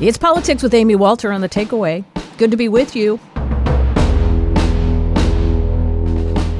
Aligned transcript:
It's 0.00 0.16
Politics 0.16 0.62
with 0.62 0.74
Amy 0.74 0.94
Walter 0.94 1.32
on 1.32 1.40
the 1.40 1.48
takeaway. 1.48 2.04
Good 2.36 2.52
to 2.52 2.56
be 2.56 2.68
with 2.68 2.94
you. 2.94 3.18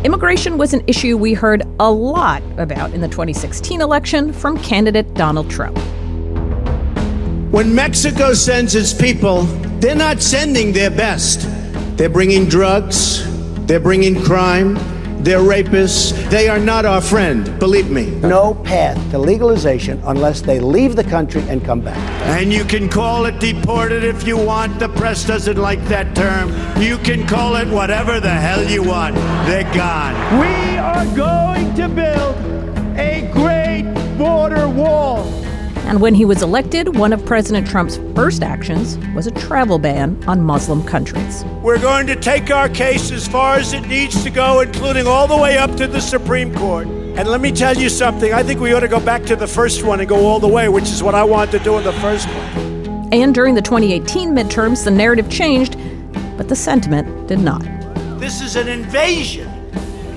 Immigration 0.02 0.58
was 0.58 0.74
an 0.74 0.82
issue 0.88 1.16
we 1.16 1.34
heard 1.34 1.62
a 1.78 1.88
lot 1.88 2.42
about 2.56 2.92
in 2.94 3.00
the 3.00 3.06
2016 3.06 3.80
election 3.80 4.32
from 4.32 4.58
candidate 4.58 5.14
Donald 5.14 5.48
Trump. 5.48 5.78
When 7.52 7.72
Mexico 7.72 8.34
sends 8.34 8.74
its 8.74 8.92
people, 8.92 9.42
they're 9.78 9.94
not 9.94 10.20
sending 10.20 10.72
their 10.72 10.90
best. 10.90 11.46
They're 11.96 12.08
bringing 12.08 12.48
drugs, 12.48 13.22
they're 13.66 13.78
bringing 13.78 14.20
crime, 14.20 14.74
they're 15.20 15.40
rapists. 15.40 16.12
They 16.30 16.48
are 16.48 16.58
not 16.58 16.84
our 16.84 17.00
friend, 17.00 17.58
believe 17.58 17.90
me. 17.90 18.06
No 18.06 18.54
path 18.54 18.96
to 19.10 19.18
legalization 19.18 20.00
unless 20.04 20.40
they 20.40 20.60
leave 20.60 20.96
the 20.96 21.04
country 21.04 21.42
and 21.48 21.64
come 21.64 21.80
back. 21.80 21.96
And 22.38 22.52
you 22.52 22.64
can 22.64 22.88
call 22.88 23.26
it 23.26 23.40
deported 23.40 24.04
if 24.04 24.26
you 24.26 24.36
want. 24.36 24.78
The 24.78 24.88
press 24.88 25.26
doesn't 25.26 25.56
like 25.56 25.82
that 25.86 26.14
term. 26.14 26.50
You 26.80 26.98
can 26.98 27.26
call 27.26 27.56
it 27.56 27.68
whatever 27.68 28.20
the 28.20 28.30
hell 28.30 28.62
you 28.64 28.82
want. 28.82 29.16
They're 29.46 29.72
gone. 29.74 30.14
We 30.40 30.78
are 30.78 31.06
going 31.16 31.74
to 31.74 31.88
build 31.88 32.36
a 32.96 33.28
great 33.32 33.92
border 34.16 34.68
wall. 34.68 35.47
And 35.88 36.02
when 36.02 36.14
he 36.14 36.26
was 36.26 36.42
elected, 36.42 36.96
one 36.96 37.14
of 37.14 37.24
President 37.24 37.66
Trump's 37.66 37.96
first 38.14 38.42
actions 38.42 38.98
was 39.14 39.26
a 39.26 39.30
travel 39.30 39.78
ban 39.78 40.22
on 40.28 40.42
Muslim 40.42 40.84
countries. 40.84 41.46
We're 41.62 41.80
going 41.80 42.06
to 42.08 42.14
take 42.14 42.50
our 42.50 42.68
case 42.68 43.10
as 43.10 43.26
far 43.26 43.54
as 43.54 43.72
it 43.72 43.88
needs 43.88 44.22
to 44.22 44.28
go, 44.28 44.60
including 44.60 45.06
all 45.06 45.26
the 45.26 45.36
way 45.36 45.56
up 45.56 45.74
to 45.76 45.86
the 45.86 46.00
Supreme 46.02 46.54
Court. 46.54 46.86
And 46.86 47.26
let 47.26 47.40
me 47.40 47.50
tell 47.50 47.74
you 47.74 47.88
something, 47.88 48.34
I 48.34 48.42
think 48.42 48.60
we 48.60 48.74
ought 48.74 48.80
to 48.80 48.88
go 48.88 49.00
back 49.00 49.22
to 49.24 49.34
the 49.34 49.46
first 49.46 49.82
one 49.82 50.00
and 50.00 50.06
go 50.06 50.26
all 50.26 50.38
the 50.38 50.46
way, 50.46 50.68
which 50.68 50.84
is 50.90 51.02
what 51.02 51.14
I 51.14 51.24
wanted 51.24 51.52
to 51.52 51.64
do 51.64 51.78
in 51.78 51.84
the 51.84 51.94
first 51.94 52.28
one. 52.28 53.08
And 53.10 53.34
during 53.34 53.54
the 53.54 53.62
2018 53.62 54.32
midterms, 54.32 54.84
the 54.84 54.90
narrative 54.90 55.30
changed, 55.30 55.78
but 56.36 56.50
the 56.50 56.54
sentiment 56.54 57.28
did 57.28 57.38
not. 57.38 57.62
This 58.20 58.42
is 58.42 58.56
an 58.56 58.68
invasion. 58.68 59.48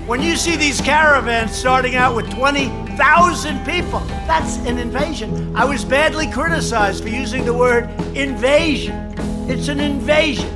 When 0.06 0.22
you 0.22 0.36
see 0.36 0.58
these 0.58 0.82
caravans 0.82 1.54
starting 1.54 1.95
out 1.95 2.14
with 2.14 2.30
20,000 2.95 3.66
people, 3.66 4.00
that's 4.28 4.58
an 4.67 4.78
invasion. 4.78 5.56
I 5.56 5.64
was 5.64 5.86
badly 5.86 6.30
criticized 6.30 7.03
for 7.03 7.09
using 7.09 7.45
the 7.45 7.53
word 7.53 7.89
invasion. 8.17 9.14
It's 9.50 9.70
an 9.70 9.80
invasion. 9.80 10.50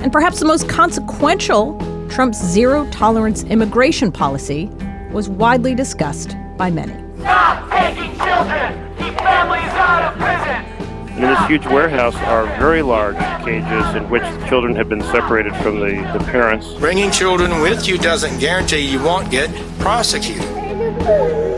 And 0.00 0.10
perhaps 0.10 0.40
the 0.40 0.46
most 0.46 0.70
consequential, 0.70 1.78
Trump's 2.08 2.42
zero 2.42 2.88
tolerance 2.90 3.44
immigration 3.44 4.10
policy 4.10 4.70
was 5.12 5.28
widely 5.28 5.74
discussed 5.74 6.34
by 6.56 6.70
many. 6.70 6.94
Stop 7.20 7.70
taking 7.70 8.16
children! 8.16 8.96
Keep 8.96 9.18
families 9.18 9.72
out 9.74 10.12
of 10.12 10.18
prison! 10.18 11.16
In 11.16 11.28
this 11.28 11.46
huge 11.46 11.66
warehouse 11.66 12.16
are 12.16 12.46
very 12.58 12.80
large 12.80 13.18
cages 13.44 13.94
in 13.94 14.08
which 14.08 14.24
children 14.48 14.74
have 14.76 14.88
been 14.88 15.02
separated 15.02 15.54
from 15.56 15.78
the, 15.78 15.90
the 16.18 16.24
parents. 16.24 16.72
Bringing 16.74 17.10
children 17.10 17.60
with 17.60 17.86
you 17.86 17.98
doesn't 17.98 18.38
guarantee 18.38 18.80
you 18.80 19.02
won't 19.02 19.30
get 19.30 19.50
prosecuted. 19.78 21.51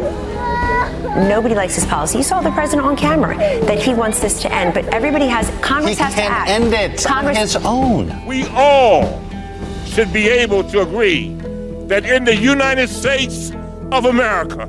Nobody 1.17 1.55
likes 1.55 1.77
this 1.77 1.87
policy. 1.87 2.19
You 2.19 2.25
saw 2.25 2.41
the 2.41 2.51
president 2.51 2.87
on 2.87 2.97
camera 2.97 3.37
that 3.37 3.81
he 3.81 3.95
wants 3.95 4.19
this 4.21 4.43
to 4.43 4.53
end, 4.53 4.75
but 4.75 4.85
everybody 4.93 5.27
has 5.29 5.49
Congress 5.61 5.97
he 5.97 6.03
has 6.03 6.13
can 6.15 6.29
to 6.29 6.37
act. 6.37 6.51
end 6.51 6.75
it 6.75 7.05
Congress, 7.05 7.37
on 7.37 7.43
his 7.43 7.57
own. 7.65 8.27
We 8.27 8.47
all 8.49 9.23
should 9.87 10.13
be 10.13 10.29
able 10.29 10.65
to 10.65 10.81
agree 10.83 11.33
that 11.87 12.05
in 12.05 12.25
the 12.25 12.35
United 12.35 12.89
States 12.89 13.53
of 13.93 14.07
America, 14.07 14.67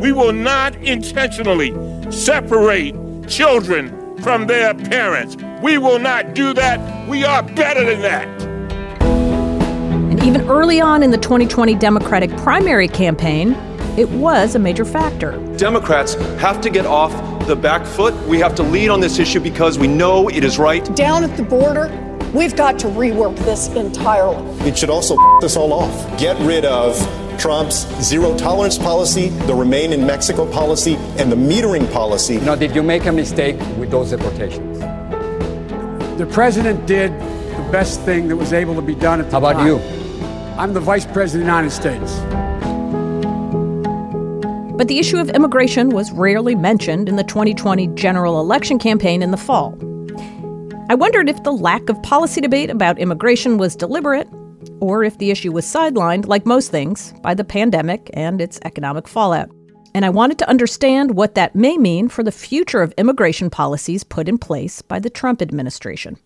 we 0.00 0.10
will 0.12 0.32
not 0.32 0.74
intentionally 0.76 1.72
separate 2.10 2.94
children 3.28 4.18
from 4.22 4.48
their 4.48 4.74
parents. 4.74 5.36
We 5.62 5.78
will 5.78 6.00
not 6.00 6.34
do 6.34 6.54
that. 6.54 7.08
We 7.08 7.24
are 7.24 7.44
better 7.44 7.84
than 7.84 8.02
that. 8.02 8.26
And 9.00 10.22
even 10.24 10.48
early 10.48 10.80
on 10.80 11.04
in 11.04 11.12
the 11.12 11.18
2020 11.18 11.76
Democratic 11.76 12.36
primary 12.38 12.88
campaign, 12.88 13.56
it 13.96 14.08
was 14.10 14.54
a 14.54 14.58
major 14.58 14.84
factor. 14.84 15.38
Democrats 15.56 16.14
have 16.38 16.60
to 16.60 16.70
get 16.70 16.84
off 16.84 17.12
the 17.46 17.56
back 17.56 17.86
foot. 17.86 18.14
We 18.26 18.38
have 18.40 18.54
to 18.56 18.62
lead 18.62 18.90
on 18.90 19.00
this 19.00 19.18
issue 19.18 19.40
because 19.40 19.78
we 19.78 19.86
know 19.86 20.28
it 20.28 20.44
is 20.44 20.58
right. 20.58 20.84
Down 20.94 21.24
at 21.24 21.36
the 21.36 21.42
border, 21.42 21.88
we've 22.34 22.56
got 22.56 22.78
to 22.80 22.88
rework 22.88 23.36
this 23.38 23.68
entirely. 23.68 24.44
It 24.68 24.76
should 24.76 24.90
also 24.90 25.16
this 25.40 25.56
all 25.56 25.72
off. 25.72 26.18
Get 26.18 26.38
rid 26.40 26.64
of 26.64 26.96
Trump's 27.38 27.86
zero 28.02 28.36
tolerance 28.36 28.76
policy, 28.78 29.28
the 29.28 29.54
remain 29.54 29.92
in 29.92 30.06
Mexico 30.06 30.50
policy, 30.50 30.96
and 31.18 31.30
the 31.30 31.36
metering 31.36 31.90
policy. 31.92 32.38
Now, 32.40 32.54
did 32.54 32.74
you 32.74 32.82
make 32.82 33.06
a 33.06 33.12
mistake 33.12 33.58
with 33.78 33.90
those 33.90 34.10
deportations? 34.10 34.78
The 36.18 36.26
president 36.26 36.86
did 36.86 37.12
the 37.12 37.68
best 37.70 38.00
thing 38.02 38.28
that 38.28 38.36
was 38.36 38.52
able 38.52 38.74
to 38.74 38.82
be 38.82 38.94
done 38.94 39.20
at 39.20 39.30
the 39.30 39.32
time. 39.32 39.42
How 39.42 39.50
about 39.50 39.60
time. 39.60 39.66
you? 39.66 39.78
I'm 40.58 40.72
the 40.72 40.80
vice 40.80 41.04
president 41.04 41.48
of 41.48 41.54
the 41.54 41.68
United 41.68 41.70
States. 41.70 42.45
But 44.76 44.88
the 44.88 44.98
issue 44.98 45.16
of 45.16 45.30
immigration 45.30 45.88
was 45.88 46.12
rarely 46.12 46.54
mentioned 46.54 47.08
in 47.08 47.16
the 47.16 47.24
2020 47.24 47.86
general 47.94 48.40
election 48.40 48.78
campaign 48.78 49.22
in 49.22 49.30
the 49.30 49.38
fall. 49.38 49.74
I 50.90 50.94
wondered 50.94 51.30
if 51.30 51.42
the 51.42 51.52
lack 51.52 51.88
of 51.88 52.02
policy 52.02 52.42
debate 52.42 52.68
about 52.68 52.98
immigration 52.98 53.56
was 53.56 53.74
deliberate, 53.74 54.28
or 54.80 55.02
if 55.02 55.16
the 55.16 55.30
issue 55.30 55.50
was 55.50 55.64
sidelined, 55.64 56.26
like 56.26 56.44
most 56.44 56.70
things, 56.70 57.14
by 57.22 57.32
the 57.32 57.42
pandemic 57.42 58.10
and 58.12 58.38
its 58.38 58.60
economic 58.66 59.08
fallout. 59.08 59.50
And 59.94 60.04
I 60.04 60.10
wanted 60.10 60.38
to 60.40 60.48
understand 60.50 61.16
what 61.16 61.36
that 61.36 61.56
may 61.56 61.78
mean 61.78 62.10
for 62.10 62.22
the 62.22 62.30
future 62.30 62.82
of 62.82 62.92
immigration 62.98 63.48
policies 63.48 64.04
put 64.04 64.28
in 64.28 64.36
place 64.36 64.82
by 64.82 64.98
the 64.98 65.08
Trump 65.08 65.40
administration. 65.40 66.18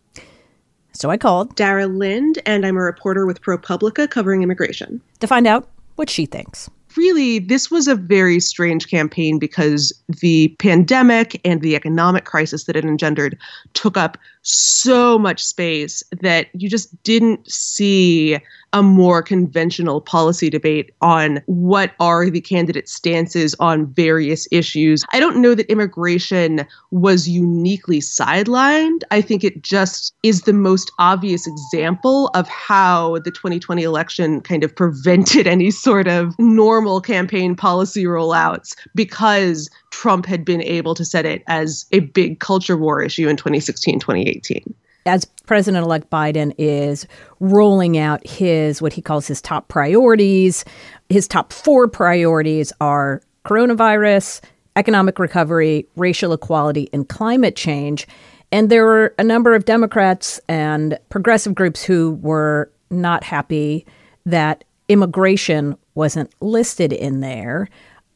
So 0.90 1.08
I 1.08 1.18
called 1.18 1.54
Dara 1.54 1.86
Lind, 1.86 2.42
and 2.46 2.66
I'm 2.66 2.76
a 2.76 2.82
reporter 2.82 3.26
with 3.26 3.42
ProPublica 3.42 4.10
covering 4.10 4.42
immigration. 4.42 5.00
to 5.20 5.28
find 5.28 5.46
out 5.46 5.68
what 5.94 6.10
she 6.10 6.26
thinks. 6.26 6.68
Really, 6.96 7.38
this 7.38 7.70
was 7.70 7.86
a 7.86 7.94
very 7.94 8.40
strange 8.40 8.88
campaign 8.88 9.38
because 9.38 9.92
the 10.08 10.48
pandemic 10.58 11.40
and 11.44 11.62
the 11.62 11.76
economic 11.76 12.24
crisis 12.24 12.64
that 12.64 12.76
it 12.76 12.84
engendered 12.84 13.38
took 13.74 13.96
up 13.96 14.18
so 14.42 15.18
much 15.18 15.44
space 15.44 16.02
that 16.20 16.48
you 16.52 16.68
just 16.68 17.00
didn't 17.02 17.50
see 17.50 18.38
a 18.72 18.82
more 18.82 19.22
conventional 19.22 20.00
policy 20.00 20.48
debate 20.48 20.92
on 21.00 21.42
what 21.46 21.92
are 21.98 22.30
the 22.30 22.40
candidate 22.40 22.88
stances 22.88 23.54
on 23.58 23.86
various 23.86 24.46
issues. 24.50 25.04
I 25.12 25.20
don't 25.20 25.42
know 25.42 25.54
that 25.54 25.70
immigration 25.70 26.66
was 26.90 27.28
uniquely 27.28 28.00
sidelined. 28.00 29.02
I 29.10 29.20
think 29.20 29.42
it 29.42 29.62
just 29.62 30.14
is 30.22 30.42
the 30.42 30.52
most 30.52 30.92
obvious 30.98 31.46
example 31.46 32.28
of 32.34 32.48
how 32.48 33.18
the 33.20 33.30
2020 33.30 33.82
election 33.82 34.40
kind 34.40 34.62
of 34.62 34.74
prevented 34.74 35.46
any 35.46 35.70
sort 35.70 36.06
of 36.06 36.38
normal 36.38 37.00
campaign 37.00 37.56
policy 37.56 38.04
rollouts 38.04 38.76
because 38.94 39.68
Trump 39.90 40.26
had 40.26 40.44
been 40.44 40.62
able 40.62 40.94
to 40.94 41.04
set 41.04 41.26
it 41.26 41.42
as 41.48 41.86
a 41.92 42.00
big 42.00 42.38
culture 42.38 42.76
war 42.76 43.02
issue 43.02 43.28
in 43.28 43.36
2016, 43.36 43.98
2018 43.98 44.74
as 45.06 45.24
President 45.46 45.84
elect 45.84 46.10
Biden 46.10 46.54
is 46.58 47.06
rolling 47.40 47.98
out 47.98 48.26
his, 48.26 48.80
what 48.80 48.92
he 48.92 49.02
calls 49.02 49.26
his 49.26 49.40
top 49.40 49.68
priorities, 49.68 50.64
his 51.08 51.26
top 51.26 51.52
four 51.52 51.88
priorities 51.88 52.72
are 52.80 53.22
coronavirus, 53.44 54.40
economic 54.76 55.18
recovery, 55.18 55.86
racial 55.96 56.32
equality, 56.32 56.88
and 56.92 57.08
climate 57.08 57.56
change. 57.56 58.06
And 58.52 58.70
there 58.70 58.84
were 58.84 59.14
a 59.18 59.24
number 59.24 59.54
of 59.54 59.64
Democrats 59.64 60.40
and 60.48 60.98
progressive 61.08 61.54
groups 61.54 61.82
who 61.82 62.12
were 62.22 62.70
not 62.90 63.24
happy 63.24 63.86
that 64.26 64.64
immigration 64.88 65.76
wasn't 65.94 66.32
listed 66.40 66.92
in 66.92 67.20
there. 67.20 67.68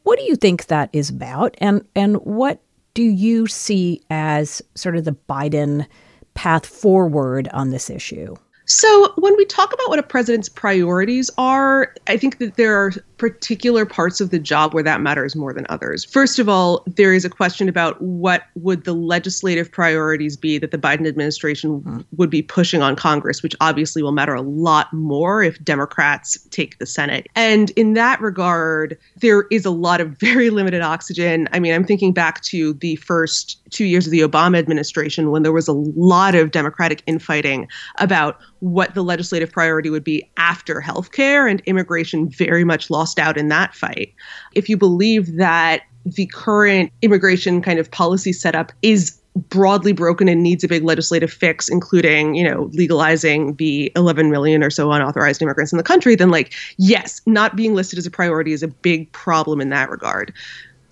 What 0.03 0.19
do 0.19 0.25
you 0.25 0.35
think 0.35 0.67
that 0.67 0.89
is 0.93 1.09
about? 1.09 1.55
And 1.59 1.85
and 1.95 2.17
what 2.17 2.61
do 2.93 3.03
you 3.03 3.47
see 3.47 4.01
as 4.09 4.61
sort 4.75 4.95
of 4.95 5.05
the 5.05 5.15
Biden 5.29 5.85
path 6.35 6.65
forward 6.65 7.47
on 7.53 7.71
this 7.71 7.89
issue? 7.89 8.35
So, 8.67 9.13
when 9.17 9.35
we 9.37 9.45
talk 9.45 9.73
about 9.73 9.89
what 9.89 9.99
a 9.99 10.03
president's 10.03 10.49
priorities 10.49 11.29
are, 11.37 11.93
I 12.07 12.17
think 12.17 12.39
that 12.39 12.55
there 12.55 12.75
are 12.75 12.91
particular 13.17 13.85
parts 13.85 14.19
of 14.19 14.29
the 14.29 14.39
job 14.39 14.73
where 14.73 14.83
that 14.83 15.01
matters 15.01 15.35
more 15.35 15.53
than 15.53 15.65
others. 15.69 16.03
First 16.03 16.39
of 16.39 16.49
all, 16.49 16.83
there 16.85 17.13
is 17.13 17.23
a 17.23 17.29
question 17.29 17.69
about 17.69 18.01
what 18.01 18.43
would 18.55 18.83
the 18.83 18.93
legislative 18.93 19.71
priorities 19.71 20.35
be 20.35 20.57
that 20.57 20.71
the 20.71 20.77
Biden 20.77 21.07
administration 21.07 21.81
mm. 21.81 22.05
would 22.17 22.29
be 22.29 22.41
pushing 22.41 22.81
on 22.81 22.95
Congress, 22.95 23.41
which 23.41 23.55
obviously 23.61 24.03
will 24.03 24.11
matter 24.11 24.33
a 24.33 24.41
lot 24.41 24.91
more 24.91 25.43
if 25.43 25.63
Democrats 25.63 26.37
take 26.49 26.77
the 26.79 26.85
Senate. 26.85 27.27
And 27.35 27.69
in 27.71 27.93
that 27.93 28.19
regard, 28.19 28.97
there 29.17 29.45
is 29.51 29.65
a 29.65 29.71
lot 29.71 30.01
of 30.01 30.09
very 30.19 30.49
limited 30.49 30.81
oxygen. 30.81 31.47
I 31.53 31.59
mean, 31.59 31.73
I'm 31.73 31.85
thinking 31.85 32.11
back 32.11 32.41
to 32.43 32.73
the 32.73 32.95
first 32.97 33.61
two 33.69 33.85
years 33.85 34.07
of 34.07 34.11
the 34.11 34.21
Obama 34.21 34.57
administration 34.57 35.31
when 35.31 35.43
there 35.43 35.51
was 35.51 35.67
a 35.67 35.73
lot 35.73 36.35
of 36.35 36.51
Democratic 36.51 37.03
infighting 37.05 37.67
about 37.99 38.39
what 38.59 38.95
the 38.95 39.03
legislative 39.03 39.51
priority 39.51 39.89
would 39.89 40.03
be 40.03 40.27
after 40.37 40.81
health 40.81 41.11
care, 41.11 41.47
and 41.47 41.61
immigration 41.65 42.27
very 42.29 42.63
much 42.63 42.89
lost 42.89 43.04
out 43.19 43.37
in 43.37 43.47
that 43.49 43.75
fight. 43.75 44.13
If 44.53 44.69
you 44.69 44.77
believe 44.77 45.35
that 45.37 45.83
the 46.05 46.25
current 46.27 46.91
immigration 47.01 47.61
kind 47.61 47.79
of 47.79 47.89
policy 47.89 48.33
setup 48.33 48.71
is 48.81 49.19
broadly 49.49 49.91
broken 49.91 50.29
and 50.29 50.41
needs 50.41 50.63
a 50.63 50.67
big 50.67 50.83
legislative 50.83 51.31
fix, 51.31 51.67
including, 51.67 52.35
you 52.35 52.43
know, 52.43 52.69
legalizing 52.73 53.55
the 53.55 53.91
11 53.95 54.31
million 54.31 54.63
or 54.63 54.69
so 54.69 54.91
unauthorized 54.91 55.41
immigrants 55.41 55.73
in 55.73 55.77
the 55.77 55.83
country, 55.83 56.15
then, 56.15 56.29
like, 56.29 56.53
yes, 56.77 57.21
not 57.25 57.55
being 57.55 57.75
listed 57.75 57.99
as 57.99 58.05
a 58.05 58.11
priority 58.11 58.53
is 58.53 58.63
a 58.63 58.67
big 58.67 59.11
problem 59.11 59.59
in 59.59 59.69
that 59.69 59.89
regard. 59.89 60.33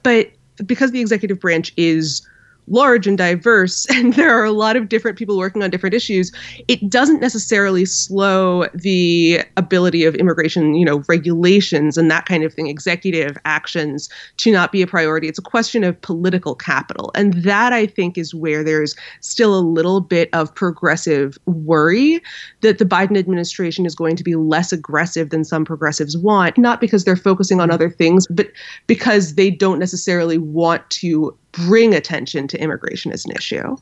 But 0.02 0.32
because 0.66 0.92
the 0.92 1.00
executive 1.00 1.40
branch 1.40 1.74
is 1.78 2.28
large 2.68 3.08
and 3.08 3.18
diverse 3.18 3.86
and 3.90 4.14
there 4.14 4.34
are 4.38 4.46
a 4.46 4.52
lot 4.52 4.76
of 4.76 4.90
different 4.90 5.18
people 5.18 5.38
working 5.38 5.64
on 5.64 5.70
different 5.70 5.94
issues 5.94 6.32
it 6.68 6.90
doesn't 6.90 7.22
necessarily 7.22 7.86
slow 7.86 8.66
the 8.74 9.42
ability 9.58 10.06
of 10.06 10.16
immigration 10.16 10.76
you 10.76 10.86
know 10.86 11.04
regulations 11.08 11.98
and 11.98 12.10
that 12.10 12.26
kind 12.26 12.44
of 12.44 12.54
thing 12.54 12.68
executive 12.68 13.38
actions 13.46 14.10
to 14.38 14.52
not 14.52 14.72
be 14.72 14.82
a 14.82 14.88
priority. 14.88 15.28
It's 15.28 15.40
a 15.40 15.44
question 15.44 15.84
of 15.84 16.00
political 16.02 16.56
capital. 16.56 17.12
And 17.16 17.34
that 17.44 17.74
i 17.74 17.86
think 17.86 18.18
is 18.18 18.34
where 18.34 18.64
there's 18.64 18.96
still 19.22 19.58
a 19.58 19.62
little 19.62 20.02
bit 20.02 20.30
of 20.34 20.54
progressive 20.54 21.38
worry 21.46 22.22
that 22.62 22.78
the 22.78 22.86
biden 22.86 23.18
administration 23.18 23.86
is 23.86 23.96
going 23.96 24.16
to 24.16 24.24
be 24.24 24.36
less 24.36 24.72
aggressive 24.72 25.30
than 25.30 25.44
some 25.44 25.66
progressives 25.66 26.18
want 26.18 26.58
not 26.58 26.80
because 26.80 27.04
they're 27.04 27.16
focusing 27.16 27.60
on 27.60 27.72
other 27.72 27.90
things 27.90 28.28
but 28.28 28.52
because 28.88 29.36
they 29.36 29.50
don't 29.50 29.80
necessarily 29.80 30.38
want 30.38 30.88
to 30.90 31.36
bring 31.54 31.94
attention 31.96 32.48
to 32.50 32.62
immigration 32.62 33.12
as 33.12 33.26
an 33.26 33.32
issue. 33.32 33.78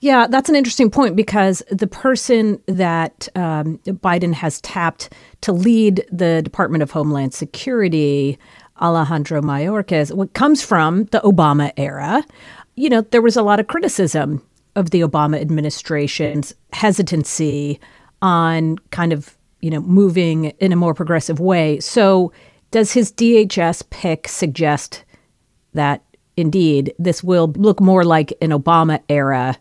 Yeah, 0.00 0.26
that's 0.28 0.48
an 0.48 0.56
interesting 0.56 0.90
point 0.90 1.16
because 1.16 1.62
the 1.70 1.86
person 1.86 2.60
that 2.66 3.28
um, 3.34 3.78
Biden 3.84 4.32
has 4.32 4.60
tapped 4.60 5.12
to 5.42 5.52
lead 5.52 6.06
the 6.10 6.40
Department 6.42 6.82
of 6.82 6.90
Homeland 6.90 7.34
Security, 7.34 8.38
Alejandro 8.80 9.40
Mayorkas, 9.42 10.14
what 10.14 10.32
comes 10.34 10.62
from 10.62 11.04
the 11.06 11.20
Obama 11.20 11.72
era. 11.76 12.24
You 12.76 12.88
know, 12.88 13.00
there 13.00 13.22
was 13.22 13.36
a 13.36 13.42
lot 13.42 13.60
of 13.60 13.66
criticism 13.66 14.42
of 14.76 14.90
the 14.90 15.00
Obama 15.00 15.40
administration's 15.40 16.54
hesitancy 16.72 17.80
on 18.22 18.78
kind 18.90 19.12
of, 19.12 19.36
you 19.60 19.70
know, 19.70 19.80
moving 19.80 20.46
in 20.60 20.72
a 20.72 20.76
more 20.76 20.94
progressive 20.94 21.40
way. 21.40 21.80
So, 21.80 22.32
does 22.70 22.92
his 22.92 23.10
DHS 23.12 23.88
pick 23.88 24.28
suggest 24.28 25.04
that 25.72 26.02
indeed, 26.38 26.94
this 26.98 27.22
will 27.22 27.48
look 27.56 27.80
more 27.80 28.04
like 28.04 28.32
an 28.40 28.50
Obama 28.50 29.00
era 29.08 29.58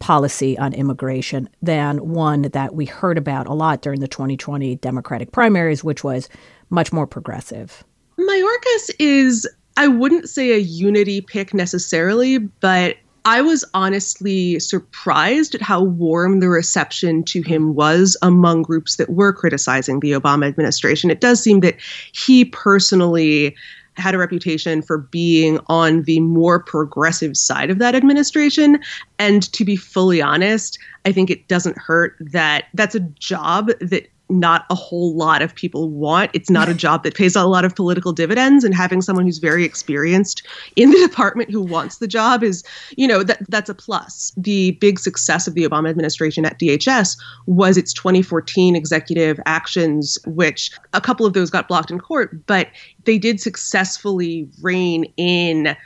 policy 0.00 0.58
on 0.58 0.72
immigration 0.72 1.48
than 1.62 1.98
one 1.98 2.42
that 2.42 2.74
we 2.74 2.84
heard 2.84 3.16
about 3.16 3.46
a 3.46 3.52
lot 3.52 3.80
during 3.80 4.00
the 4.00 4.08
2020 4.08 4.76
Democratic 4.76 5.30
primaries, 5.30 5.84
which 5.84 6.02
was 6.02 6.28
much 6.68 6.92
more 6.92 7.06
progressive. 7.06 7.84
Mayorkas 8.18 8.90
is, 8.98 9.48
I 9.76 9.86
wouldn't 9.88 10.28
say 10.28 10.52
a 10.52 10.58
unity 10.58 11.20
pick 11.20 11.54
necessarily, 11.54 12.38
but 12.38 12.96
I 13.24 13.42
was 13.42 13.64
honestly 13.74 14.58
surprised 14.58 15.54
at 15.54 15.62
how 15.62 15.82
warm 15.82 16.40
the 16.40 16.48
reception 16.48 17.22
to 17.24 17.42
him 17.42 17.74
was 17.74 18.16
among 18.22 18.62
groups 18.62 18.96
that 18.96 19.10
were 19.10 19.32
criticizing 19.32 20.00
the 20.00 20.12
Obama 20.12 20.48
administration. 20.48 21.10
It 21.10 21.20
does 21.20 21.40
seem 21.40 21.60
that 21.60 21.76
he 22.12 22.46
personally 22.46 23.54
had 23.96 24.14
a 24.14 24.18
reputation 24.18 24.82
for 24.82 24.98
being 24.98 25.58
on 25.66 26.02
the 26.02 26.20
more 26.20 26.60
progressive 26.60 27.36
side 27.36 27.70
of 27.70 27.78
that 27.78 27.94
administration. 27.94 28.80
And 29.18 29.42
to 29.52 29.64
be 29.64 29.76
fully 29.76 30.22
honest, 30.22 30.78
I 31.04 31.12
think 31.12 31.30
it 31.30 31.48
doesn't 31.48 31.78
hurt 31.78 32.16
that 32.20 32.66
that's 32.74 32.94
a 32.94 33.00
job 33.00 33.70
that 33.80 34.08
not 34.30 34.64
a 34.70 34.74
whole 34.74 35.16
lot 35.16 35.42
of 35.42 35.54
people 35.54 35.90
want. 35.90 36.30
It's 36.32 36.50
not 36.50 36.68
a 36.68 36.74
job 36.74 37.02
that 37.02 37.14
pays 37.14 37.36
a 37.36 37.44
lot 37.44 37.64
of 37.64 37.74
political 37.74 38.12
dividends 38.12 38.64
and 38.64 38.74
having 38.74 39.02
someone 39.02 39.24
who's 39.24 39.38
very 39.38 39.64
experienced 39.64 40.42
in 40.76 40.90
the 40.90 40.98
department 41.08 41.50
who 41.50 41.60
wants 41.60 41.98
the 41.98 42.06
job 42.06 42.42
is, 42.42 42.62
you 42.96 43.06
know, 43.06 43.22
that 43.22 43.38
that's 43.48 43.68
a 43.68 43.74
plus. 43.74 44.32
The 44.36 44.72
big 44.72 44.98
success 44.98 45.46
of 45.46 45.54
the 45.54 45.68
Obama 45.68 45.90
administration 45.90 46.44
at 46.44 46.58
DHS 46.58 47.18
was 47.46 47.76
its 47.76 47.92
2014 47.92 48.76
executive 48.76 49.40
actions 49.46 50.18
which 50.26 50.70
a 50.92 51.00
couple 51.00 51.26
of 51.26 51.32
those 51.32 51.50
got 51.50 51.68
blocked 51.68 51.90
in 51.90 51.98
court, 51.98 52.46
but 52.46 52.68
they 53.04 53.18
did 53.18 53.40
successfully 53.40 54.48
rein 54.62 55.04
in 55.16 55.76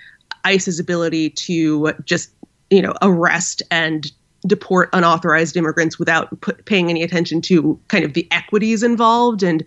ICE's 0.45 0.79
ability 0.79 1.31
to 1.31 1.93
just, 2.05 2.31
you 2.71 2.83
know, 2.83 2.95
arrest 3.03 3.63
and 3.71 4.13
deport 4.47 4.91
unauthorized 4.93 5.57
immigrants 5.57 5.99
without 5.99 6.41
put, 6.41 6.65
paying 6.65 6.91
any 6.91 7.03
attention 7.03 7.41
to 7.43 7.79
kind 7.89 8.05
of 8.05 8.13
the 8.13 8.29
equities 8.31 8.83
involved 8.83 9.43
and 9.43 9.65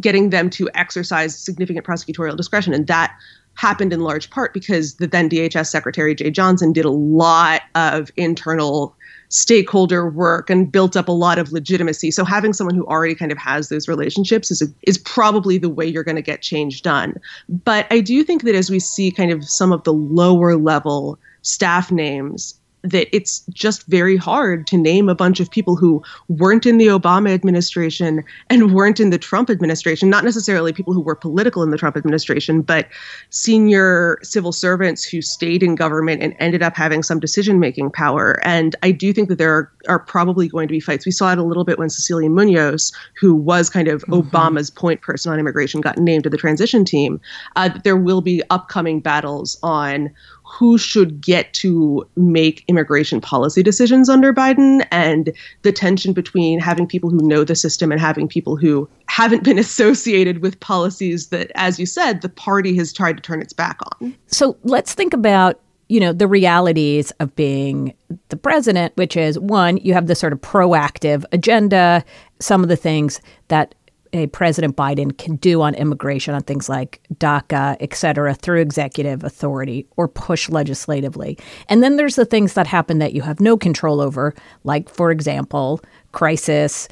getting 0.00 0.30
them 0.30 0.50
to 0.50 0.68
exercise 0.74 1.38
significant 1.38 1.86
prosecutorial 1.86 2.36
discretion. 2.36 2.74
And 2.74 2.86
that 2.88 3.16
happened 3.54 3.92
in 3.92 4.00
large 4.00 4.30
part 4.30 4.54
because 4.54 4.94
the 4.94 5.06
then 5.06 5.28
DHS 5.28 5.66
Secretary 5.66 6.14
Jeh 6.14 6.32
Johnson 6.32 6.72
did 6.72 6.84
a 6.84 6.90
lot 6.90 7.62
of 7.74 8.10
internal 8.16 8.94
stakeholder 9.30 10.08
work 10.08 10.48
and 10.48 10.70
built 10.70 10.96
up 10.96 11.08
a 11.08 11.12
lot 11.12 11.38
of 11.38 11.52
legitimacy. 11.52 12.10
So 12.10 12.24
having 12.24 12.52
someone 12.52 12.74
who 12.74 12.86
already 12.86 13.14
kind 13.14 13.30
of 13.30 13.38
has 13.38 13.68
those 13.68 13.86
relationships 13.86 14.50
is 14.50 14.62
a, 14.62 14.66
is 14.82 14.96
probably 14.96 15.58
the 15.58 15.68
way 15.68 15.86
you're 15.86 16.04
going 16.04 16.16
to 16.16 16.22
get 16.22 16.40
change 16.40 16.82
done. 16.82 17.14
But 17.48 17.86
I 17.90 18.00
do 18.00 18.24
think 18.24 18.42
that 18.44 18.54
as 18.54 18.70
we 18.70 18.80
see 18.80 19.10
kind 19.10 19.30
of 19.30 19.44
some 19.44 19.72
of 19.72 19.84
the 19.84 19.92
lower 19.92 20.56
level 20.56 21.18
staff 21.42 21.92
names 21.92 22.57
that 22.82 23.14
it's 23.14 23.40
just 23.52 23.86
very 23.86 24.16
hard 24.16 24.66
to 24.68 24.76
name 24.76 25.08
a 25.08 25.14
bunch 25.14 25.40
of 25.40 25.50
people 25.50 25.76
who 25.76 26.02
weren't 26.28 26.66
in 26.66 26.78
the 26.78 26.86
Obama 26.86 27.32
administration 27.32 28.22
and 28.50 28.74
weren't 28.74 29.00
in 29.00 29.10
the 29.10 29.18
Trump 29.18 29.50
administration, 29.50 30.08
not 30.08 30.24
necessarily 30.24 30.72
people 30.72 30.92
who 30.92 31.00
were 31.00 31.14
political 31.14 31.62
in 31.62 31.70
the 31.70 31.76
Trump 31.76 31.96
administration, 31.96 32.62
but 32.62 32.86
senior 33.30 34.18
civil 34.22 34.52
servants 34.52 35.04
who 35.04 35.20
stayed 35.20 35.62
in 35.62 35.74
government 35.74 36.22
and 36.22 36.34
ended 36.38 36.62
up 36.62 36.76
having 36.76 37.02
some 37.02 37.18
decision 37.18 37.58
making 37.58 37.90
power. 37.90 38.40
And 38.44 38.76
I 38.82 38.92
do 38.92 39.12
think 39.12 39.28
that 39.28 39.38
there 39.38 39.54
are, 39.54 39.72
are, 39.88 39.98
probably 39.98 40.48
going 40.48 40.68
to 40.68 40.72
be 40.72 40.80
fights. 40.80 41.04
We 41.04 41.12
saw 41.12 41.32
it 41.32 41.38
a 41.38 41.42
little 41.42 41.64
bit 41.64 41.78
when 41.78 41.90
Cecilia 41.90 42.30
Munoz, 42.30 42.92
who 43.20 43.34
was 43.34 43.68
kind 43.68 43.88
of 43.88 44.02
mm-hmm. 44.02 44.14
Obama's 44.14 44.70
point 44.70 45.00
person 45.02 45.32
on 45.32 45.38
immigration, 45.38 45.80
got 45.80 45.98
named 45.98 46.24
to 46.24 46.30
the 46.30 46.36
transition 46.36 46.84
team. 46.84 47.20
Uh, 47.56 47.70
there 47.84 47.96
will 47.96 48.20
be 48.20 48.42
upcoming 48.50 49.00
battles 49.00 49.58
on 49.62 50.10
who 50.48 50.78
should 50.78 51.20
get 51.20 51.52
to 51.52 52.08
make 52.16 52.64
immigration 52.68 53.20
policy 53.20 53.62
decisions 53.62 54.08
under 54.08 54.32
Biden 54.32 54.86
and 54.90 55.32
the 55.62 55.72
tension 55.72 56.12
between 56.12 56.58
having 56.58 56.86
people 56.86 57.10
who 57.10 57.18
know 57.18 57.44
the 57.44 57.54
system 57.54 57.92
and 57.92 58.00
having 58.00 58.26
people 58.26 58.56
who 58.56 58.88
haven't 59.06 59.44
been 59.44 59.58
associated 59.66 60.42
with 60.42 60.58
policies 60.60 61.28
that, 61.28 61.52
as 61.54 61.78
you 61.78 61.86
said, 61.86 62.22
the 62.22 62.28
party 62.28 62.74
has 62.76 62.92
tried 62.92 63.16
to 63.16 63.22
turn 63.22 63.42
its 63.42 63.52
back 63.52 63.78
on. 64.00 64.14
So 64.26 64.56
let's 64.64 64.94
think 64.94 65.12
about 65.12 65.60
you 65.88 66.00
know, 66.00 66.12
the 66.12 66.28
realities 66.28 67.12
of 67.12 67.34
being 67.34 67.94
the 68.28 68.36
president, 68.36 68.94
which 68.96 69.16
is 69.16 69.38
one, 69.38 69.78
you 69.78 69.94
have 69.94 70.06
this 70.06 70.20
sort 70.20 70.34
of 70.34 70.40
proactive 70.42 71.24
agenda, 71.32 72.04
some 72.40 72.62
of 72.62 72.68
the 72.68 72.76
things 72.76 73.22
that 73.48 73.74
a 74.12 74.26
President 74.28 74.76
Biden 74.76 75.16
can 75.16 75.36
do 75.36 75.62
on 75.62 75.74
immigration, 75.74 76.34
on 76.34 76.42
things 76.42 76.68
like 76.68 77.00
DACA, 77.14 77.76
et 77.80 77.94
cetera, 77.94 78.34
through 78.34 78.60
executive 78.60 79.24
authority 79.24 79.86
or 79.96 80.08
push 80.08 80.48
legislatively. 80.48 81.38
And 81.68 81.82
then 81.82 81.96
there's 81.96 82.16
the 82.16 82.24
things 82.24 82.54
that 82.54 82.66
happen 82.66 82.98
that 82.98 83.12
you 83.12 83.22
have 83.22 83.40
no 83.40 83.56
control 83.56 84.00
over, 84.00 84.34
like, 84.64 84.88
for 84.88 85.10
example, 85.10 85.80
crisis 86.12 86.88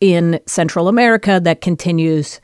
in 0.00 0.40
Central 0.46 0.88
America 0.88 1.40
that 1.42 1.60
continues 1.60 2.40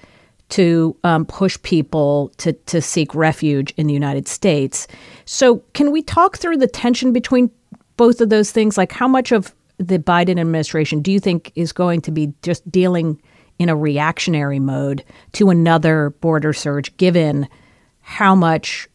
to 0.50 0.96
um, 1.04 1.24
push 1.24 1.60
people 1.62 2.30
to, 2.36 2.52
to 2.52 2.80
seek 2.80 3.14
refuge 3.14 3.72
in 3.76 3.86
the 3.86 3.94
United 3.94 4.28
States. 4.28 4.86
So, 5.24 5.58
can 5.72 5.90
we 5.90 6.02
talk 6.02 6.36
through 6.36 6.58
the 6.58 6.66
tension 6.66 7.12
between 7.12 7.50
both 7.96 8.20
of 8.20 8.28
those 8.28 8.52
things? 8.52 8.76
Like, 8.76 8.92
how 8.92 9.08
much 9.08 9.32
of 9.32 9.54
the 9.78 9.98
Biden 9.98 10.38
administration 10.38 11.00
do 11.00 11.10
you 11.10 11.18
think 11.18 11.50
is 11.54 11.72
going 11.72 12.00
to 12.02 12.10
be 12.10 12.32
just 12.42 12.70
dealing– 12.70 13.20
in 13.58 13.68
a 13.68 13.76
reactionary 13.76 14.58
mode 14.58 15.04
to 15.32 15.50
another 15.50 16.10
border 16.20 16.52
surge, 16.52 16.96
given 16.96 17.48
how 18.00 18.34
much 18.34 18.88